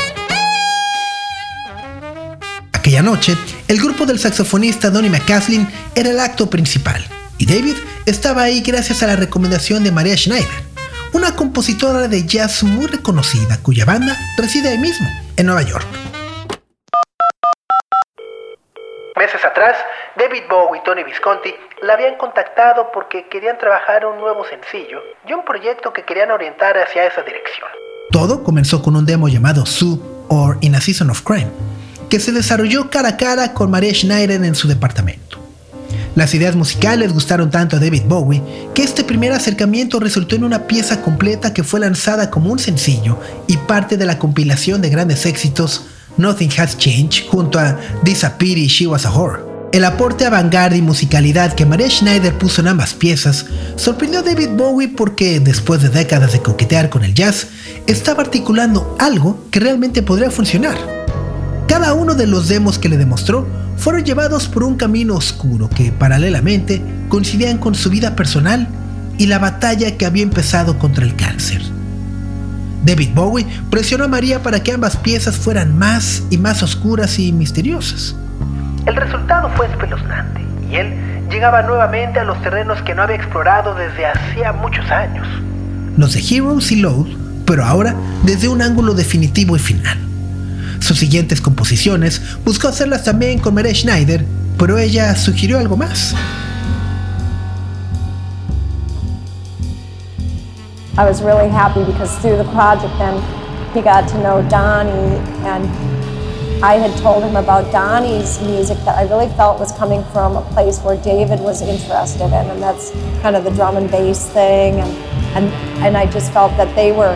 Aquella 2.72 3.02
noche, 3.02 3.36
el 3.68 3.78
grupo 3.78 4.04
del 4.04 4.18
saxofonista 4.18 4.90
Donny 4.90 5.08
McCaslin 5.08 5.68
era 5.94 6.10
el 6.10 6.18
acto 6.18 6.50
principal, 6.50 7.04
y 7.36 7.46
David 7.46 7.74
estaba 8.06 8.42
ahí 8.42 8.62
gracias 8.62 9.02
a 9.02 9.06
la 9.06 9.16
recomendación 9.16 9.84
de 9.84 9.92
Maria 9.92 10.16
Schneider, 10.16 10.48
una 11.12 11.36
compositora 11.36 12.08
de 12.08 12.26
jazz 12.26 12.64
muy 12.64 12.86
reconocida 12.86 13.58
cuya 13.58 13.84
banda 13.84 14.18
reside 14.36 14.70
ahí 14.70 14.78
mismo, 14.78 15.06
en 15.36 15.46
Nueva 15.46 15.62
York. 15.62 15.86
Meses 19.18 19.44
atrás, 19.44 19.76
David 20.16 20.44
Bowie 20.48 20.80
y 20.80 20.84
Tony 20.84 21.02
Visconti 21.02 21.52
la 21.82 21.94
habían 21.94 22.16
contactado 22.16 22.92
porque 22.94 23.26
querían 23.28 23.58
trabajar 23.58 24.06
un 24.06 24.20
nuevo 24.20 24.44
sencillo 24.44 25.02
y 25.26 25.32
un 25.32 25.44
proyecto 25.44 25.92
que 25.92 26.04
querían 26.04 26.30
orientar 26.30 26.78
hacia 26.78 27.04
esa 27.04 27.22
dirección. 27.22 27.66
Todo 28.12 28.44
comenzó 28.44 28.80
con 28.80 28.94
un 28.94 29.04
demo 29.04 29.28
llamado 29.28 29.66
Sue 29.66 29.98
or 30.28 30.56
In 30.60 30.76
a 30.76 30.80
Season 30.80 31.10
of 31.10 31.22
Crime, 31.22 31.50
que 32.08 32.20
se 32.20 32.30
desarrolló 32.30 32.90
cara 32.90 33.08
a 33.08 33.16
cara 33.16 33.54
con 33.54 33.72
Maria 33.72 33.92
Schneider 33.92 34.44
en 34.44 34.54
su 34.54 34.68
departamento. 34.68 35.38
Las 36.14 36.32
ideas 36.34 36.54
musicales 36.54 37.12
gustaron 37.12 37.50
tanto 37.50 37.76
a 37.76 37.80
David 37.80 38.04
Bowie 38.06 38.42
que 38.72 38.84
este 38.84 39.02
primer 39.02 39.32
acercamiento 39.32 39.98
resultó 39.98 40.36
en 40.36 40.44
una 40.44 40.68
pieza 40.68 41.02
completa 41.02 41.52
que 41.52 41.64
fue 41.64 41.80
lanzada 41.80 42.30
como 42.30 42.52
un 42.52 42.60
sencillo 42.60 43.18
y 43.48 43.56
parte 43.56 43.96
de 43.96 44.06
la 44.06 44.18
compilación 44.18 44.80
de 44.80 44.90
grandes 44.90 45.26
éxitos 45.26 45.88
Nothing 46.18 46.50
Has 46.58 46.76
Changed 46.76 47.28
junto 47.28 47.58
a 47.58 47.78
Disappear 48.02 48.58
y 48.58 48.66
She 48.66 48.86
Was 48.86 49.06
a 49.06 49.10
Whore. 49.10 49.48
El 49.72 49.84
aporte 49.84 50.24
avant-garde 50.24 50.78
y 50.78 50.82
musicalidad 50.82 51.52
que 51.52 51.66
Maria 51.66 51.90
Schneider 51.90 52.36
puso 52.36 52.62
en 52.62 52.68
ambas 52.68 52.94
piezas 52.94 53.46
sorprendió 53.76 54.20
a 54.20 54.22
David 54.22 54.50
Bowie 54.56 54.88
porque, 54.88 55.40
después 55.40 55.82
de 55.82 55.90
décadas 55.90 56.32
de 56.32 56.40
coquetear 56.40 56.88
con 56.88 57.04
el 57.04 57.14
jazz, 57.14 57.48
estaba 57.86 58.22
articulando 58.22 58.96
algo 58.98 59.44
que 59.50 59.60
realmente 59.60 60.02
podría 60.02 60.30
funcionar. 60.30 60.76
Cada 61.66 61.92
uno 61.92 62.14
de 62.14 62.26
los 62.26 62.48
demos 62.48 62.78
que 62.78 62.88
le 62.88 62.96
demostró 62.96 63.46
fueron 63.76 64.04
llevados 64.04 64.48
por 64.48 64.64
un 64.64 64.76
camino 64.76 65.14
oscuro 65.14 65.68
que, 65.68 65.92
paralelamente, 65.92 66.82
coincidían 67.08 67.58
con 67.58 67.74
su 67.74 67.90
vida 67.90 68.16
personal 68.16 68.66
y 69.18 69.26
la 69.26 69.38
batalla 69.38 69.96
que 69.98 70.06
había 70.06 70.22
empezado 70.22 70.78
contra 70.78 71.04
el 71.04 71.14
cáncer. 71.14 71.77
David 72.84 73.10
Bowie 73.14 73.46
presionó 73.70 74.04
a 74.04 74.08
María 74.08 74.42
para 74.42 74.62
que 74.62 74.72
ambas 74.72 74.96
piezas 74.96 75.36
fueran 75.36 75.76
más 75.76 76.22
y 76.30 76.38
más 76.38 76.62
oscuras 76.62 77.18
y 77.18 77.32
misteriosas. 77.32 78.14
El 78.86 78.96
resultado 78.96 79.50
fue 79.56 79.66
espeluznante 79.66 80.40
y 80.70 80.76
él 80.76 80.94
llegaba 81.30 81.62
nuevamente 81.62 82.20
a 82.20 82.24
los 82.24 82.40
terrenos 82.42 82.80
que 82.82 82.94
no 82.94 83.02
había 83.02 83.16
explorado 83.16 83.74
desde 83.74 84.06
hacía 84.06 84.52
muchos 84.52 84.90
años. 84.90 85.26
Los 85.96 86.14
de 86.14 86.20
Heroes 86.20 86.70
y 86.72 86.76
Load, 86.76 87.06
pero 87.44 87.64
ahora 87.64 87.94
desde 88.22 88.48
un 88.48 88.62
ángulo 88.62 88.94
definitivo 88.94 89.56
y 89.56 89.58
final. 89.58 89.98
Sus 90.80 90.98
siguientes 90.98 91.40
composiciones 91.40 92.22
buscó 92.44 92.68
hacerlas 92.68 93.04
también 93.04 93.40
con 93.40 93.54
Maria 93.54 93.74
Schneider, 93.74 94.24
pero 94.58 94.78
ella 94.78 95.14
sugirió 95.16 95.58
algo 95.58 95.76
más. 95.76 96.14
I 100.98 101.08
was 101.08 101.22
really 101.22 101.48
happy 101.48 101.84
because 101.84 102.18
through 102.18 102.38
the 102.38 102.50
project 102.50 102.92
then 102.98 103.22
he 103.72 103.82
got 103.82 104.08
to 104.08 104.18
know 104.18 104.42
Donnie 104.48 105.14
and 105.46 105.64
I 106.60 106.74
had 106.74 106.98
told 106.98 107.22
him 107.22 107.36
about 107.36 107.70
Donnie's 107.70 108.40
music 108.40 108.76
that 108.78 108.98
I 108.98 109.02
really 109.04 109.32
felt 109.36 109.60
was 109.60 109.70
coming 109.70 110.02
from 110.06 110.36
a 110.36 110.42
place 110.50 110.80
where 110.80 110.96
David 110.96 111.38
was 111.38 111.62
interested 111.62 112.24
in 112.24 112.32
and 112.50 112.60
that's 112.60 112.90
kind 113.22 113.36
of 113.36 113.44
the 113.44 113.52
drum 113.52 113.76
and 113.76 113.88
bass 113.88 114.26
thing 114.30 114.80
and 114.80 114.90
and, 115.36 115.46
and 115.84 115.96
I 115.96 116.10
just 116.10 116.32
felt 116.32 116.50
that 116.56 116.74
they 116.74 116.90
were 116.90 117.14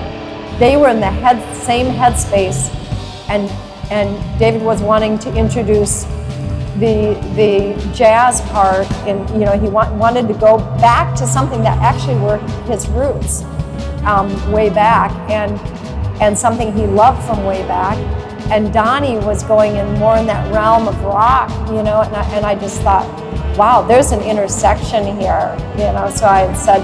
they 0.61 0.77
were 0.77 0.88
in 0.88 1.01
the 1.01 1.11
head 1.11 1.42
same 1.57 1.87
headspace 1.87 2.73
and 3.29 3.51
and 3.90 4.38
David 4.38 4.62
was 4.62 4.81
wanting 4.81 5.18
to 5.18 5.37
introduce 5.37 6.05
the 6.79 7.18
the 7.35 7.92
jazz 7.92 8.42
part 8.42 8.88
and 9.09 9.29
you 9.31 9.45
know 9.45 9.59
he 9.59 9.68
want, 9.68 9.92
wanted 9.97 10.29
to 10.29 10.35
go 10.35 10.59
back 10.79 11.16
to 11.16 11.27
something 11.27 11.64
that 11.64 11.79
actually 11.79 12.18
were 12.21 12.38
his 12.71 12.87
roots 12.90 13.42
um, 14.07 14.53
way 14.53 14.71
back 14.71 15.11
and 15.31 15.59
and 16.21 16.38
something 16.38 16.73
he 16.73 16.87
loved 16.87 17.23
from 17.27 17.45
way 17.45 17.62
back. 17.67 17.97
And 18.51 18.73
Donnie 18.73 19.17
was 19.19 19.43
going 19.45 19.77
in 19.77 19.95
more 19.99 20.17
in 20.17 20.27
that 20.27 20.53
realm 20.53 20.88
of 20.88 21.01
rock 21.03 21.51
you 21.69 21.83
know 21.83 22.03
and 22.03 22.15
I, 22.15 22.25
and 22.35 22.47
I 22.47 22.55
just 22.55 22.81
thought 22.83 23.07
wow 23.57 23.83
there's 23.83 24.12
an 24.12 24.21
intersection 24.21 25.05
here 25.19 25.57
you 25.79 25.93
know. 25.93 26.11
So 26.15 26.27
I 26.27 26.53
said 26.55 26.83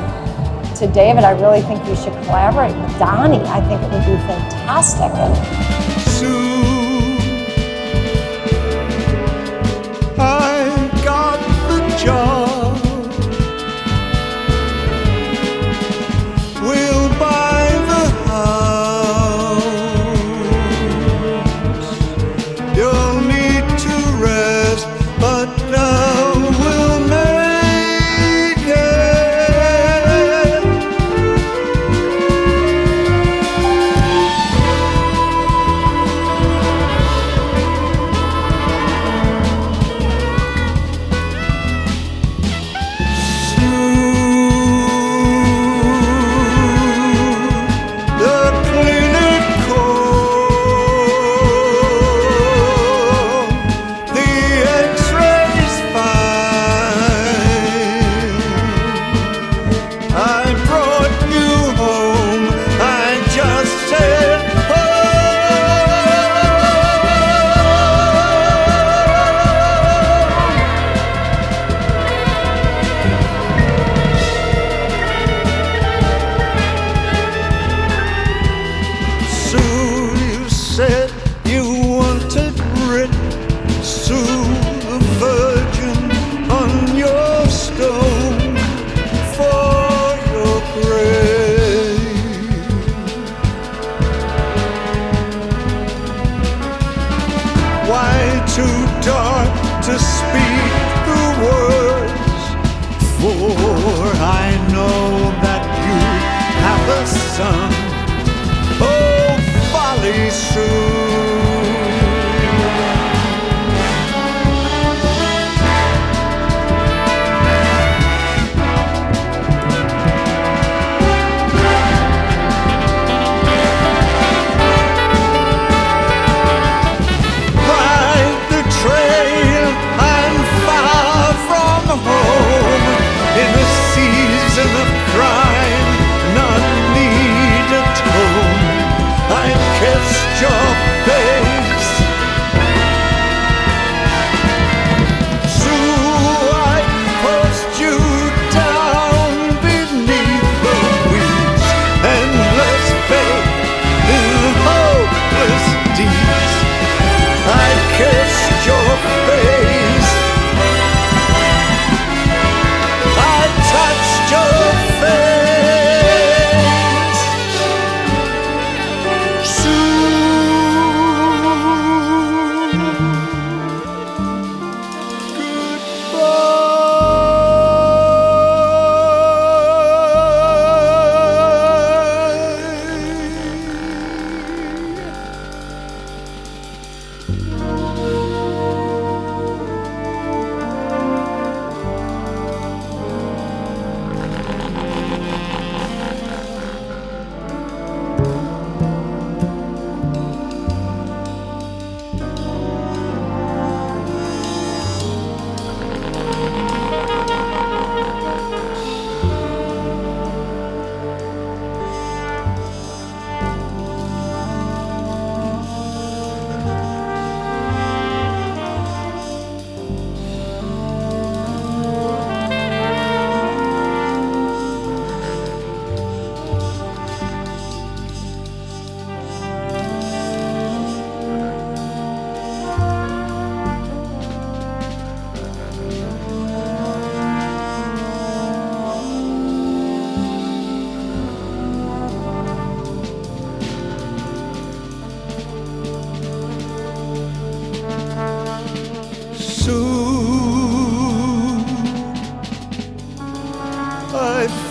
to 0.76 0.87
David 0.87 1.24
I 1.24 1.33
really 1.33 1.62
think 1.62 1.87
you 1.87 1.96
should 1.96 2.14
collaborate 2.24 2.76
with 2.76 2.98
Donnie. 2.98 3.42
I 3.46 3.61
think 3.62 3.83
it 3.83 3.90
would 3.92 4.07
be 4.07 4.16
fantastic. 4.26 5.12
And 5.12 5.59
I 10.20 11.02
got 11.04 11.38
the 11.68 12.04
job. 12.04 12.47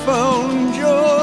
Found 0.06 0.76
your 0.76 1.17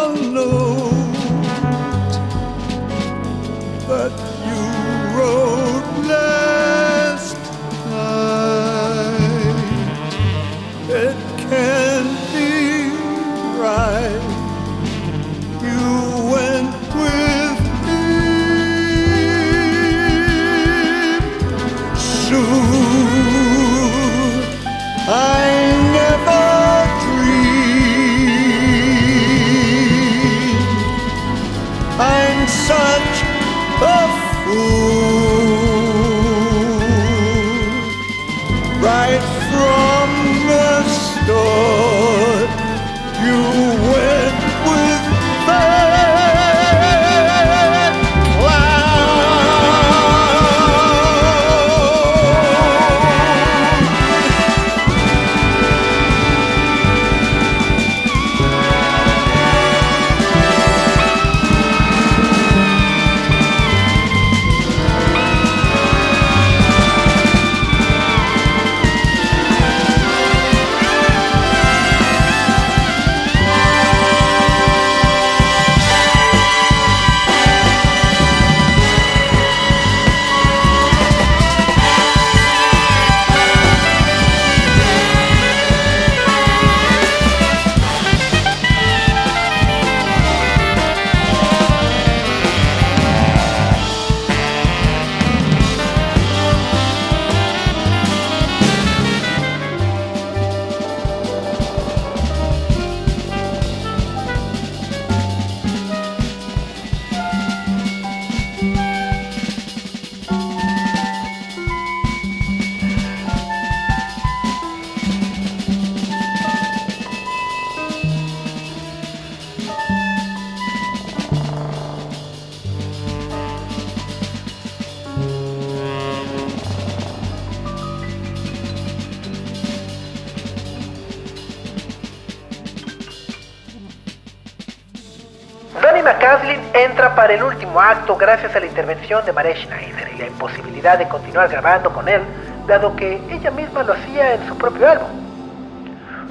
para 137.24 137.36
el 137.36 137.42
último 137.42 137.80
acto 137.80 138.18
gracias 138.18 138.54
a 138.54 138.60
la 138.60 138.66
intervención 138.66 139.24
de 139.24 139.32
Mare 139.32 139.56
Schneider 139.56 140.10
y 140.14 140.18
la 140.18 140.26
imposibilidad 140.26 140.98
de 140.98 141.08
continuar 141.08 141.48
grabando 141.48 141.90
con 141.90 142.06
él, 142.06 142.20
dado 142.68 142.94
que 142.96 143.18
ella 143.30 143.50
misma 143.50 143.82
lo 143.82 143.94
hacía 143.94 144.34
en 144.34 144.46
su 144.46 144.54
propio 144.58 144.86
álbum. 144.86 145.08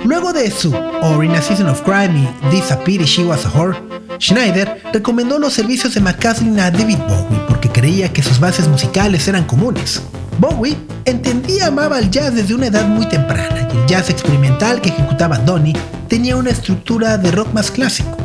Luego 0.05 0.31
de 0.33 0.51
su 0.51 0.71
Or 1.01 1.25
in 1.25 1.31
a 1.31 1.41
Season 1.41 1.67
of 1.67 1.81
Crime 1.81 2.29
y 2.51 2.85
Pity 2.85 3.05
She 3.05 3.25
Was 3.25 3.43
a 3.43 3.49
Whore, 3.57 3.75
Schneider 4.19 4.83
recomendó 4.93 5.39
los 5.39 5.53
servicios 5.53 5.95
de 5.95 6.01
McCaslin 6.01 6.59
a 6.59 6.69
David 6.69 6.99
Bowie 7.07 7.41
porque 7.47 7.69
creía 7.69 8.13
que 8.13 8.21
sus 8.21 8.39
bases 8.39 8.67
musicales 8.67 9.27
eran 9.27 9.45
comunes. 9.45 9.99
Bowie 10.37 10.77
entendía 11.05 11.57
y 11.57 11.61
amaba 11.61 11.97
el 11.97 12.11
jazz 12.11 12.35
desde 12.35 12.53
una 12.53 12.67
edad 12.67 12.85
muy 12.85 13.09
temprana 13.09 13.67
y 13.73 13.77
el 13.77 13.85
jazz 13.87 14.11
experimental 14.11 14.79
que 14.79 14.89
ejecutaba 14.89 15.39
Donny 15.39 15.73
tenía 16.07 16.35
una 16.35 16.51
estructura 16.51 17.17
de 17.17 17.31
rock 17.31 17.51
más 17.51 17.71
clásico. 17.71 18.22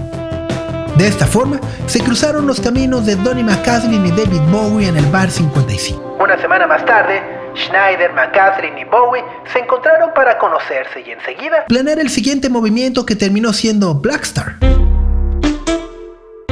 De 0.98 1.06
esta 1.06 1.28
forma, 1.28 1.60
se 1.86 2.00
cruzaron 2.00 2.44
los 2.44 2.60
caminos 2.60 3.06
de 3.06 3.14
Donny 3.14 3.44
McCaslin 3.44 4.04
y 4.04 4.10
David 4.10 4.40
Bowie 4.50 4.88
en 4.88 4.96
el 4.96 5.06
Bar 5.06 5.30
55. 5.30 6.16
Una 6.20 6.36
semana 6.40 6.66
más 6.66 6.84
tarde, 6.84 7.22
Schneider, 7.54 8.12
McCaslin 8.14 8.76
y 8.76 8.84
Bowie 8.84 9.22
se 9.52 9.60
encontraron 9.60 10.10
para 10.12 10.36
conocerse 10.38 11.04
y 11.06 11.12
enseguida 11.12 11.66
planear 11.68 12.00
el 12.00 12.10
siguiente 12.10 12.48
movimiento 12.48 13.06
que 13.06 13.14
terminó 13.14 13.52
siendo 13.52 13.94
Blackstar. 13.94 14.56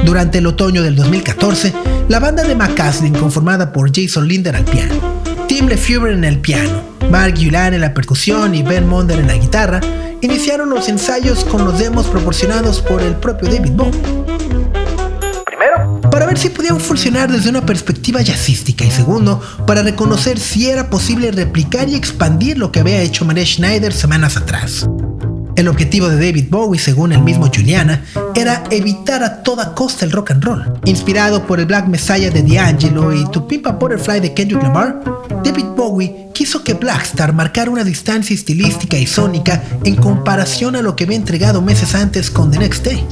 Durante 0.05 0.37
el 0.37 0.47
otoño 0.47 0.81
del 0.81 0.95
2014, 0.95 1.73
la 2.07 2.21
banda 2.21 2.43
de 2.43 2.55
McCaslin, 2.55 3.15
conformada 3.15 3.73
por 3.73 3.91
Jason 3.93 4.29
Linder 4.29 4.55
al 4.55 4.63
piano, 4.63 4.95
Tim 5.49 5.67
LeFevre 5.67 6.13
en 6.13 6.23
el 6.23 6.39
piano, 6.39 6.83
Mark 7.11 7.33
Yulan 7.33 7.73
en 7.73 7.81
la 7.81 7.93
percusión 7.93 8.55
y 8.55 8.63
Ben 8.63 8.87
Monder 8.87 9.19
en 9.19 9.27
la 9.27 9.35
guitarra, 9.35 9.81
iniciaron 10.21 10.69
los 10.69 10.89
ensayos 10.89 11.43
con 11.45 11.65
los 11.65 11.79
demos 11.79 12.07
proporcionados 12.07 12.81
por 12.81 13.01
el 13.01 13.15
propio 13.15 13.49
David 13.49 13.71
Bowie. 13.71 14.01
Primero, 15.45 16.01
para 16.09 16.25
ver 16.25 16.37
si 16.37 16.49
podían 16.49 16.79
funcionar 16.79 17.31
desde 17.31 17.49
una 17.49 17.65
perspectiva 17.65 18.21
jazzística 18.21 18.85
y 18.85 18.91
segundo, 18.91 19.41
para 19.65 19.83
reconocer 19.83 20.39
si 20.39 20.69
era 20.69 20.89
posible 20.89 21.31
replicar 21.31 21.89
y 21.89 21.95
expandir 21.95 22.57
lo 22.57 22.71
que 22.71 22.79
había 22.79 23.01
hecho 23.01 23.25
Maria 23.25 23.45
Schneider 23.45 23.93
semanas 23.93 24.37
atrás. 24.37 24.87
El 25.57 25.67
objetivo 25.67 26.07
de 26.07 26.17
David 26.17 26.49
Bowie, 26.51 26.79
según 26.79 27.13
el 27.13 27.23
mismo 27.23 27.47
Juliana, 27.47 28.05
era 28.35 28.63
evitar 28.69 29.23
a 29.23 29.41
toda 29.41 29.73
costa 29.73 30.05
el 30.05 30.11
rock 30.11 30.29
and 30.29 30.43
roll. 30.43 30.63
Inspirado 30.85 31.47
por 31.47 31.59
el 31.59 31.65
Black 31.65 31.87
Messiah 31.87 32.29
de 32.29 32.43
D'Angelo 32.43 33.11
y 33.11 33.25
To 33.31 33.47
Pimp 33.47 33.65
a 33.65 33.71
Butterfly 33.71 34.19
de 34.19 34.35
Kendrick 34.35 34.61
Lamar, 34.61 35.01
David 35.43 35.65
Bowie 35.75 36.26
quiso 36.37 36.63
que 36.63 36.75
Blackstar 36.75 37.33
marcara 37.33 37.71
una 37.71 37.83
distancia 37.83 38.35
estilística 38.35 38.95
y 38.95 39.07
sónica 39.07 39.63
en 39.83 39.95
comparación 39.95 40.75
a 40.75 40.83
lo 40.83 40.95
que 40.95 41.05
había 41.05 41.17
entregado 41.17 41.63
meses 41.63 41.95
antes 41.95 42.29
con 42.29 42.51
The 42.51 42.59
Next 42.59 42.85
Day. 42.85 43.03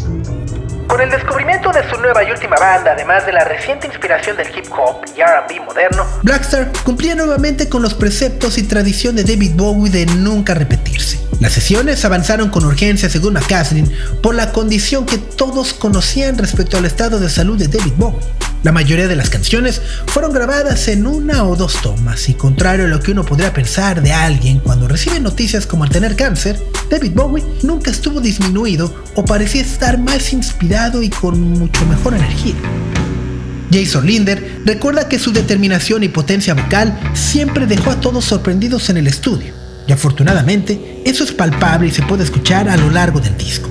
Con 0.87 1.01
el 1.01 1.09
descubrimiento 1.09 1.71
de 1.71 1.89
su 1.89 1.99
nueva 1.99 2.23
y 2.23 2.29
última 2.29 2.55
banda, 2.55 2.91
además 2.91 3.25
de 3.25 3.33
la 3.33 3.43
reciente 3.43 3.87
inspiración 3.87 4.37
del 4.37 4.49
hip 4.55 4.71
hop 4.71 5.03
y 5.17 5.23
RB 5.23 5.65
moderno, 5.65 6.05
Blackstar 6.21 6.71
cumplía 6.83 7.15
nuevamente 7.15 7.67
con 7.67 7.81
los 7.81 7.95
preceptos 7.95 8.59
y 8.59 8.63
tradición 8.63 9.15
de 9.15 9.23
David 9.23 9.53
Bowie 9.55 9.91
de 9.91 10.05
nunca 10.05 10.53
repetirse. 10.53 11.19
Las 11.39 11.53
sesiones 11.53 12.05
avanzaron 12.05 12.49
con 12.49 12.63
urgencia, 12.63 13.09
según 13.09 13.33
McCaslin, 13.33 13.91
por 14.21 14.35
la 14.35 14.51
condición 14.51 15.07
que 15.07 15.17
todos 15.17 15.73
conocían 15.73 16.37
respecto 16.37 16.77
al 16.77 16.85
estado 16.85 17.19
de 17.19 17.31
salud 17.31 17.57
de 17.57 17.69
David 17.69 17.93
Bowie. 17.97 18.19
La 18.63 18.71
mayoría 18.71 19.07
de 19.07 19.15
las 19.15 19.29
canciones 19.29 19.81
fueron 20.07 20.33
grabadas 20.33 20.87
en 20.87 21.05
una 21.05 21.43
o 21.43 21.55
dos 21.55 21.81
tomas, 21.81 22.29
y 22.29 22.33
contrario 22.33 22.85
a 22.85 22.87
lo 22.87 22.99
que 22.99 23.11
uno 23.11 23.23
podría 23.23 23.53
pensar 23.53 24.01
de 24.01 24.11
alguien 24.11 24.59
cuando 24.59 24.87
recibe 24.87 25.19
noticias 25.19 25.67
como 25.67 25.83
el 25.83 25.91
tener 25.91 26.15
cáncer, 26.15 26.59
David 26.89 27.11
Bowie 27.13 27.43
nunca 27.63 27.91
estuvo 27.91 28.21
disminuido 28.21 28.93
o 29.15 29.23
parecía 29.23 29.61
estar 29.61 29.99
más 29.99 30.33
inspirado 30.33 31.03
y 31.03 31.09
con 31.09 31.39
mucho 31.39 31.85
mejor 31.85 32.15
energía. 32.15 32.55
Jason 33.71 34.05
Linder 34.05 34.61
recuerda 34.65 35.07
que 35.07 35.19
su 35.19 35.31
determinación 35.31 36.03
y 36.03 36.09
potencia 36.09 36.53
vocal 36.53 36.97
siempre 37.13 37.67
dejó 37.67 37.91
a 37.91 37.99
todos 37.99 38.25
sorprendidos 38.25 38.89
en 38.89 38.97
el 38.97 39.07
estudio, 39.07 39.53
y 39.87 39.91
afortunadamente 39.91 41.01
eso 41.05 41.23
es 41.23 41.31
palpable 41.31 41.87
y 41.87 41.91
se 41.91 42.03
puede 42.03 42.23
escuchar 42.23 42.69
a 42.69 42.77
lo 42.77 42.89
largo 42.89 43.19
del 43.19 43.37
disco. 43.37 43.69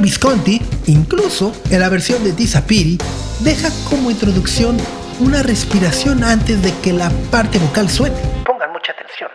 Visconti, 0.00 0.60
incluso 0.86 1.52
en 1.70 1.80
la 1.80 1.88
versión 1.88 2.22
de 2.24 2.32
Disapiri, 2.32 2.98
deja 3.40 3.68
como 3.88 4.10
introducción 4.10 4.76
una 5.20 5.42
respiración 5.42 6.24
antes 6.24 6.62
de 6.62 6.72
que 6.82 6.92
la 6.92 7.10
parte 7.30 7.58
vocal 7.58 7.88
suene. 7.88 8.16
pongan 8.44 8.72
mucha 8.72 8.92
atención. 8.92 9.30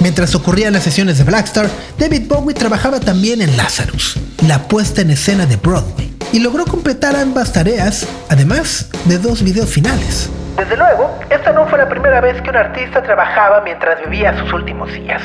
Mientras 0.00 0.34
ocurrían 0.34 0.72
las 0.72 0.82
sesiones 0.82 1.18
de 1.18 1.24
Blackstar, 1.24 1.68
David 1.98 2.28
Bowie 2.28 2.54
trabajaba 2.54 2.98
también 3.00 3.40
en 3.40 3.56
Lazarus, 3.56 4.18
la 4.46 4.58
puesta 4.66 5.00
en 5.00 5.10
escena 5.10 5.46
de 5.46 5.56
Broadway, 5.56 6.12
y 6.32 6.40
logró 6.40 6.64
completar 6.64 7.14
ambas 7.14 7.52
tareas, 7.52 8.08
además 8.28 8.90
de 9.04 9.18
dos 9.18 9.42
videos 9.42 9.70
finales. 9.70 10.28
Desde 10.56 10.76
luego, 10.76 11.10
esta 11.30 11.52
no 11.52 11.66
fue 11.66 11.78
la 11.78 11.88
primera 11.88 12.20
vez 12.20 12.40
que 12.42 12.50
un 12.50 12.56
artista 12.56 13.02
trabajaba 13.02 13.62
mientras 13.62 14.00
vivía 14.04 14.36
sus 14.38 14.52
últimos 14.52 14.92
días. 14.92 15.22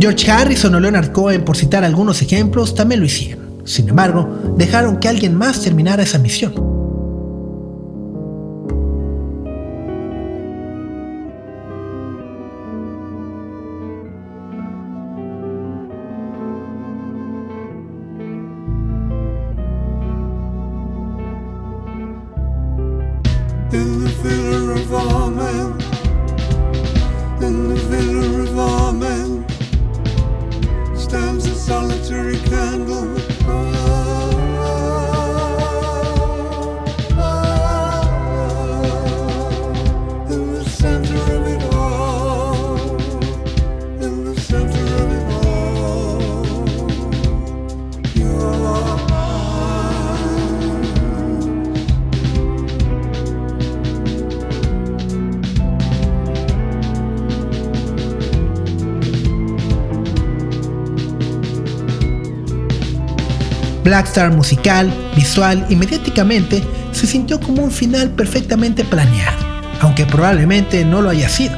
George 0.00 0.30
Harrison 0.30 0.74
o 0.74 0.80
Leonard 0.80 1.12
Cohen, 1.12 1.44
por 1.44 1.56
citar 1.56 1.84
algunos 1.84 2.22
ejemplos, 2.22 2.74
también 2.74 3.00
lo 3.00 3.06
hicieron. 3.06 3.47
Sin 3.68 3.88
embargo, 3.88 4.54
dejaron 4.56 4.98
que 4.98 5.08
alguien 5.08 5.34
más 5.34 5.60
terminara 5.60 6.02
esa 6.02 6.18
misión. 6.18 6.77
Blackstar 64.08 64.32
musical, 64.32 64.90
visual 65.14 65.66
y 65.68 65.76
mediáticamente 65.76 66.64
se 66.92 67.06
sintió 67.06 67.38
como 67.40 67.62
un 67.62 67.70
final 67.70 68.08
perfectamente 68.08 68.82
planeado, 68.82 69.36
aunque 69.80 70.06
probablemente 70.06 70.82
no 70.82 71.02
lo 71.02 71.10
haya 71.10 71.28
sido. 71.28 71.54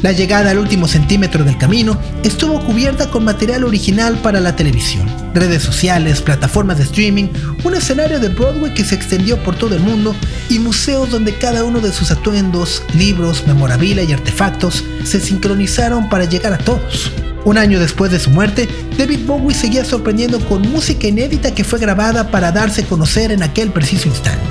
La 0.00 0.12
llegada 0.12 0.50
al 0.50 0.58
último 0.58 0.88
centímetro 0.88 1.44
del 1.44 1.58
camino 1.58 1.98
estuvo 2.24 2.58
cubierta 2.64 3.10
con 3.10 3.26
material 3.26 3.64
original 3.64 4.16
para 4.22 4.40
la 4.40 4.56
televisión, 4.56 5.06
redes 5.34 5.62
sociales, 5.62 6.22
plataformas 6.22 6.78
de 6.78 6.84
streaming, 6.84 7.28
un 7.64 7.74
escenario 7.74 8.18
de 8.18 8.30
Broadway 8.30 8.72
que 8.72 8.84
se 8.84 8.94
extendió 8.94 9.36
por 9.42 9.56
todo 9.56 9.74
el 9.74 9.82
mundo 9.82 10.16
y 10.48 10.58
museos 10.58 11.10
donde 11.10 11.36
cada 11.36 11.64
uno 11.64 11.80
de 11.80 11.92
sus 11.92 12.10
atuendos, 12.10 12.82
libros, 12.94 13.46
memorabilia 13.46 14.04
y 14.04 14.12
artefactos 14.14 14.84
se 15.04 15.20
sincronizaron 15.20 16.08
para 16.08 16.24
llegar 16.24 16.54
a 16.54 16.58
todos. 16.58 17.12
Un 17.44 17.56
año 17.56 17.80
después 17.80 18.12
de 18.12 18.20
su 18.20 18.30
muerte, 18.30 18.68
David 18.98 19.26
Bowie 19.26 19.54
seguía 19.54 19.84
sorprendiendo 19.84 20.40
con 20.40 20.62
música 20.70 21.06
inédita 21.08 21.54
que 21.54 21.64
fue 21.64 21.78
grabada 21.78 22.30
para 22.30 22.52
darse 22.52 22.82
a 22.82 22.86
conocer 22.86 23.32
en 23.32 23.42
aquel 23.42 23.70
preciso 23.70 24.08
instante. 24.08 24.44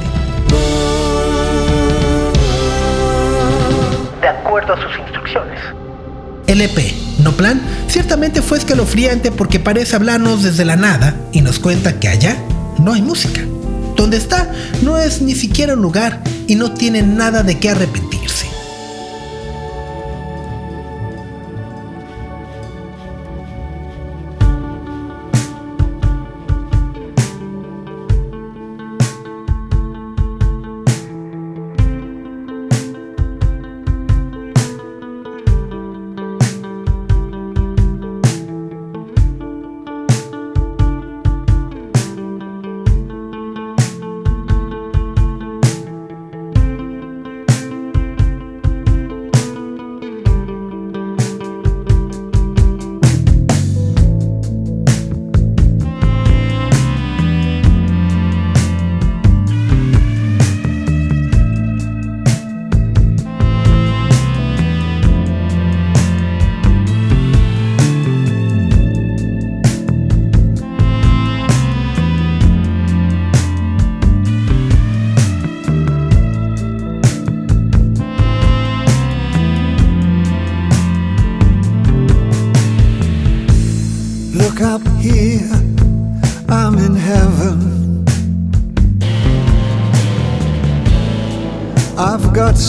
De 4.22 4.28
acuerdo 4.28 4.74
a 4.74 4.82
sus 4.82 4.98
instrucciones. 5.00 5.60
El 6.48 6.62
EP, 6.62 6.80
No 7.20 7.34
Plan, 7.34 7.62
ciertamente 7.88 8.42
fue 8.42 8.58
escalofriante 8.58 9.32
porque 9.32 9.60
parece 9.60 9.96
hablarnos 9.96 10.42
desde 10.42 10.66
la 10.66 10.76
nada 10.76 11.16
y 11.32 11.42
nos 11.42 11.60
cuenta 11.60 12.00
que 12.00 12.08
allá 12.08 12.38
no 12.80 12.94
hay 12.94 13.04
música. 13.04 13.42
Donde 13.96 14.18
está 14.18 14.52
no 14.82 14.98
es 14.98 15.22
ni 15.22 15.36
siquiera 15.36 15.76
un 15.76 15.82
lugar 15.84 16.24
y 16.48 16.56
no 16.56 16.72
tiene 16.72 17.04
nada 17.04 17.44
de 17.44 17.60
qué 17.60 17.70
arrepentirse. 17.70 18.49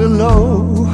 Below. 0.00 0.86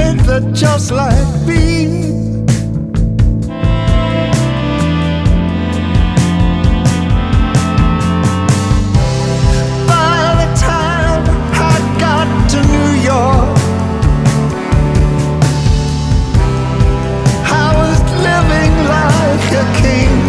Ain't 0.00 0.20
that 0.26 0.50
just 0.52 0.90
like 0.90 1.46
me? 1.46 1.77
Like 19.50 19.64
a 19.64 19.82
king. 19.82 20.27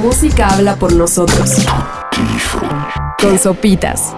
Música 0.00 0.48
habla 0.48 0.76
por 0.76 0.94
nosotros. 0.94 1.66
Con 3.20 3.38
sopitas. 3.38 4.14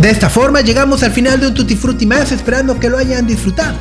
De 0.00 0.08
esta 0.08 0.30
forma 0.30 0.60
llegamos 0.60 1.02
al 1.02 1.10
final 1.10 1.40
de 1.40 1.48
un 1.48 1.54
Tutti 1.54 1.74
Frutti 1.74 2.06
más, 2.06 2.30
esperando 2.30 2.78
que 2.78 2.88
lo 2.88 2.96
hayan 2.96 3.26
disfrutado. 3.26 3.76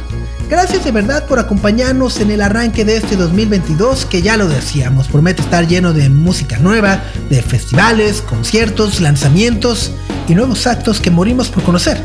Gracias 0.49 0.83
de 0.83 0.91
verdad 0.91 1.27
por 1.27 1.37
acompañarnos 1.37 2.19
en 2.19 2.31
el 2.31 2.41
arranque 2.41 2.83
de 2.83 2.97
este 2.97 3.15
2022 3.15 4.05
que 4.05 4.23
ya 4.23 4.35
lo 4.35 4.47
decíamos, 4.47 5.07
promete 5.07 5.43
estar 5.43 5.67
lleno 5.67 5.93
de 5.93 6.09
música 6.09 6.57
nueva, 6.57 7.03
de 7.29 7.43
festivales, 7.43 8.23
conciertos, 8.23 8.99
lanzamientos 8.99 9.91
y 10.27 10.33
nuevos 10.33 10.65
actos 10.65 10.99
que 10.99 11.11
morimos 11.11 11.49
por 11.49 11.61
conocer. 11.63 12.03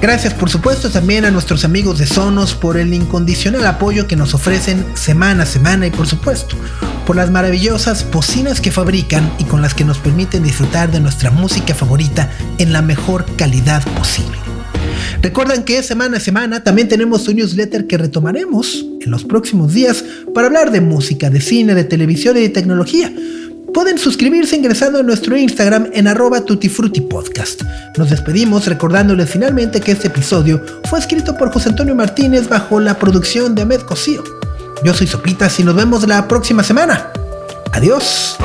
Gracias 0.00 0.32
por 0.32 0.48
supuesto 0.48 0.90
también 0.90 1.24
a 1.24 1.32
nuestros 1.32 1.64
amigos 1.64 1.98
de 1.98 2.06
Sonos 2.06 2.54
por 2.54 2.76
el 2.76 2.94
incondicional 2.94 3.66
apoyo 3.66 4.06
que 4.06 4.14
nos 4.14 4.32
ofrecen 4.32 4.86
semana 4.94 5.42
a 5.42 5.46
semana 5.46 5.88
y 5.88 5.90
por 5.90 6.06
supuesto 6.06 6.54
por 7.04 7.16
las 7.16 7.32
maravillosas 7.32 8.08
bocinas 8.08 8.60
que 8.60 8.70
fabrican 8.70 9.28
y 9.40 9.44
con 9.44 9.60
las 9.60 9.74
que 9.74 9.84
nos 9.84 9.98
permiten 9.98 10.44
disfrutar 10.44 10.92
de 10.92 11.00
nuestra 11.00 11.32
música 11.32 11.74
favorita 11.74 12.30
en 12.58 12.72
la 12.72 12.80
mejor 12.80 13.26
calidad 13.34 13.82
posible. 13.94 14.38
Recuerden 15.20 15.64
que 15.64 15.82
semana 15.82 16.18
a 16.18 16.20
semana 16.20 16.62
también 16.62 16.86
tenemos 16.86 17.26
un 17.26 17.34
newsletter 17.36 17.88
que 17.88 17.98
retomaremos 17.98 18.86
en 19.00 19.10
los 19.10 19.24
próximos 19.24 19.74
días 19.74 20.04
para 20.32 20.46
hablar 20.46 20.70
de 20.70 20.80
música, 20.80 21.28
de 21.28 21.40
cine, 21.40 21.74
de 21.74 21.82
televisión 21.82 22.36
y 22.36 22.42
de 22.42 22.50
tecnología 22.50 23.12
Pueden 23.72 23.98
suscribirse 23.98 24.56
ingresando 24.56 24.98
a 24.98 25.02
nuestro 25.02 25.36
Instagram 25.36 25.90
en 25.92 26.08
arroba 26.08 26.40
tutifrutipodcast. 26.40 27.62
Nos 27.96 28.10
despedimos 28.10 28.66
recordándoles 28.66 29.30
finalmente 29.30 29.80
que 29.80 29.92
este 29.92 30.08
episodio 30.08 30.62
fue 30.88 30.98
escrito 30.98 31.36
por 31.36 31.52
José 31.52 31.68
Antonio 31.70 31.94
Martínez 31.94 32.48
bajo 32.48 32.80
la 32.80 32.98
producción 32.98 33.54
de 33.54 33.62
Ahmed 33.62 33.82
Cosío. 33.82 34.24
Yo 34.84 34.94
soy 34.94 35.06
Sopitas 35.06 35.58
y 35.60 35.64
nos 35.64 35.74
vemos 35.74 36.06
la 36.06 36.26
próxima 36.26 36.62
semana. 36.62 37.12
Adiós. 37.72 38.36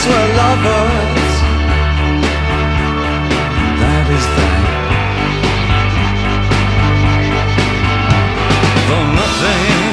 us 0.00 0.06
were 0.06 0.28
lovers. 0.42 1.32
That 3.80 4.06
is 4.16 4.26
that. 4.36 4.60
Though 8.88 9.08
nothing 9.20 9.92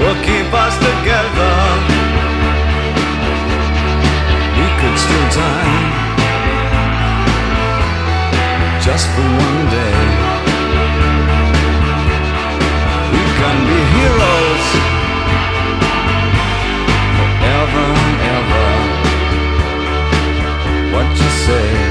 will 0.00 0.18
keep 0.28 0.48
us 0.64 0.74
together, 0.88 1.54
we 4.58 4.66
could 4.78 4.96
still 5.04 5.28
die 5.40 5.78
just 8.86 9.06
for 9.14 9.28
one 9.46 9.62
day. 9.78 9.98
We 13.14 13.22
can 13.38 13.56
be 13.68 13.78
heroes. 13.96 14.29
to 21.20 21.30
say. 21.30 21.89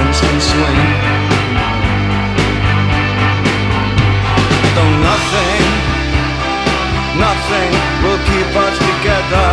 dolphins 0.00 0.20
can 0.20 0.40
swim. 0.40 0.78
Though 4.74 4.94
nothing, 5.10 5.64
nothing 7.18 7.70
will 8.02 8.20
keep 8.30 8.50
us 8.64 8.76
together. 8.78 9.48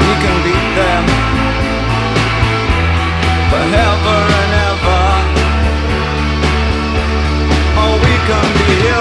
We 0.00 0.12
can 0.22 0.36
beat 0.44 0.68
them 0.80 1.04
forever 3.50 4.18
and 4.40 4.52
ever. 4.70 5.04
Oh, 7.82 7.94
we 8.04 8.14
can 8.28 8.46
be 8.58 8.68
here. 8.82 8.99